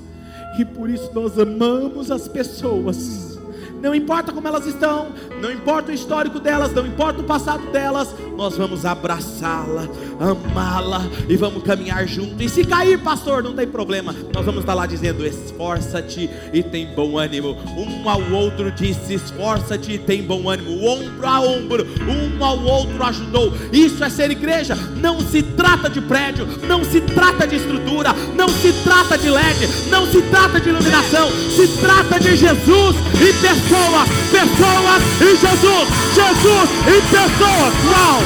[0.59, 3.34] e por isso nós amamos as pessoas
[3.81, 5.09] não importa como elas estão,
[5.41, 9.87] não importa o histórico delas, não importa o passado delas, nós vamos abraçá-la,
[10.19, 12.41] amá-la e vamos caminhar junto.
[12.41, 16.87] E se cair, pastor, não tem problema, nós vamos estar lá dizendo: esforça-te e tem
[16.87, 17.55] bom ânimo.
[17.77, 23.03] Um ao outro disse: esforça-te e tem bom ânimo, ombro a ombro, um ao outro
[23.03, 23.53] ajudou.
[23.71, 24.75] Isso é ser igreja.
[24.95, 29.89] Não se trata de prédio, não se trata de estrutura, não se trata de LED,
[29.89, 35.87] não se trata de iluminação, se trata de Jesus e pessoas pessoas, pessoas e Jesus,
[36.13, 37.73] Jesus e pessoas.
[37.89, 38.21] Uau!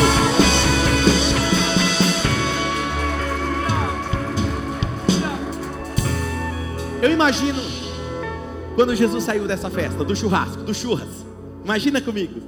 [7.02, 7.62] Eu imagino
[8.76, 11.26] quando Jesus saiu dessa festa, do churrasco, do churras.
[11.64, 12.42] Imagina comigo.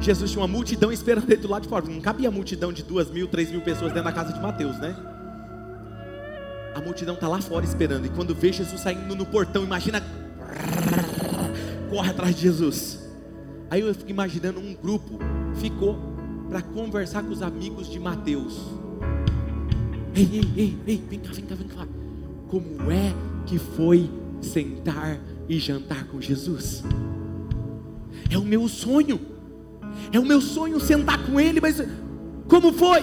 [0.00, 1.84] Jesus tinha uma multidão esperando ele do lado de fora.
[1.86, 4.76] Não cabia a multidão de duas mil, três mil pessoas dentro da casa de Mateus,
[4.78, 4.96] né?
[6.74, 8.06] A multidão está lá fora esperando.
[8.06, 10.02] E quando vê Jesus saindo no portão, imagina
[11.92, 12.98] corre atrás de Jesus.
[13.70, 15.18] Aí eu fico imaginando um grupo
[15.56, 15.98] ficou
[16.48, 18.62] para conversar com os amigos de Mateus.
[20.14, 21.86] Ei, ei, ei, ei, vem cá, vem cá, vem cá.
[22.48, 23.12] Como é
[23.44, 26.82] que foi sentar e jantar com Jesus?
[28.30, 29.20] É o meu sonho.
[30.10, 31.82] É o meu sonho sentar com ele, mas
[32.48, 33.02] como foi?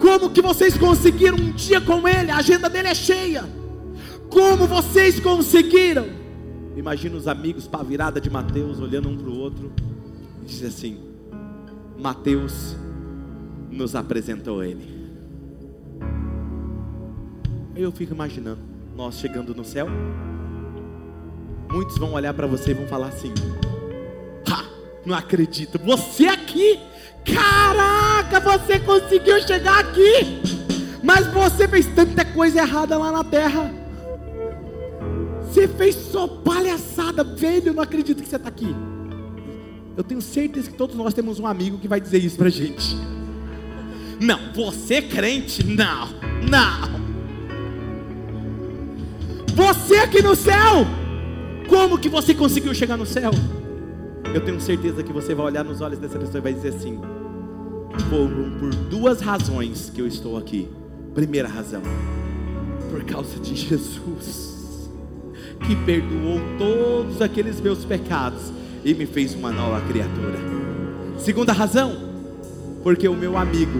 [0.00, 2.32] Como que vocês conseguiram um dia com ele?
[2.32, 3.44] A agenda dele é cheia.
[4.28, 6.17] Como vocês conseguiram?
[6.78, 9.72] Imagina os amigos para a virada de Mateus olhando um para o outro
[10.40, 11.00] e diz assim:
[11.98, 12.76] Mateus
[13.68, 15.10] nos apresentou ele.
[17.74, 18.60] Eu fico imaginando
[18.94, 19.88] nós chegando no céu.
[21.68, 23.34] Muitos vão olhar para você e vão falar assim:
[24.48, 24.64] Ha,
[25.04, 26.78] não acredito, você aqui,
[27.24, 30.40] caraca, você conseguiu chegar aqui,
[31.02, 33.87] mas você fez tanta coisa errada lá na terra.
[35.58, 37.70] Você fez só palhaçada, velho.
[37.70, 38.72] Eu não acredito que você está aqui.
[39.96, 42.96] Eu tenho certeza que todos nós temos um amigo que vai dizer isso para gente.
[44.20, 45.64] Não, você crente?
[45.64, 46.10] Não,
[46.48, 46.98] não.
[49.56, 50.86] Você aqui no céu,
[51.68, 53.32] como que você conseguiu chegar no céu?
[54.32, 57.00] Eu tenho certeza que você vai olhar nos olhos dessa pessoa e vai dizer assim:
[58.08, 60.68] foram por duas razões que eu estou aqui.
[61.16, 61.82] Primeira razão,
[62.92, 64.47] por causa de Jesus
[65.66, 68.52] que perdoou todos aqueles meus pecados
[68.84, 70.38] e me fez uma nova criatura.
[71.18, 71.96] Segunda razão,
[72.82, 73.78] porque o meu amigo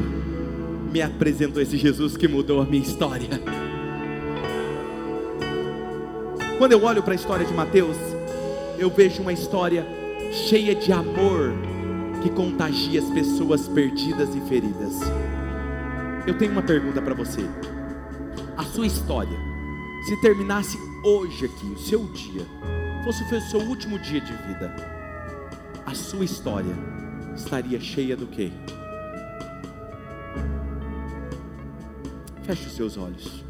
[0.92, 3.28] me apresentou esse Jesus que mudou a minha história.
[6.58, 7.96] Quando eu olho para a história de Mateus,
[8.78, 9.86] eu vejo uma história
[10.32, 11.52] cheia de amor
[12.22, 14.94] que contagia as pessoas perdidas e feridas.
[16.26, 17.42] Eu tenho uma pergunta para você.
[18.56, 19.38] A sua história,
[20.06, 22.46] se terminasse hoje aqui, o seu dia,
[23.04, 24.74] fosse o seu último dia de vida,
[25.86, 26.74] a sua história
[27.34, 28.50] estaria cheia do quê?
[32.42, 33.44] Feche os seus olhos.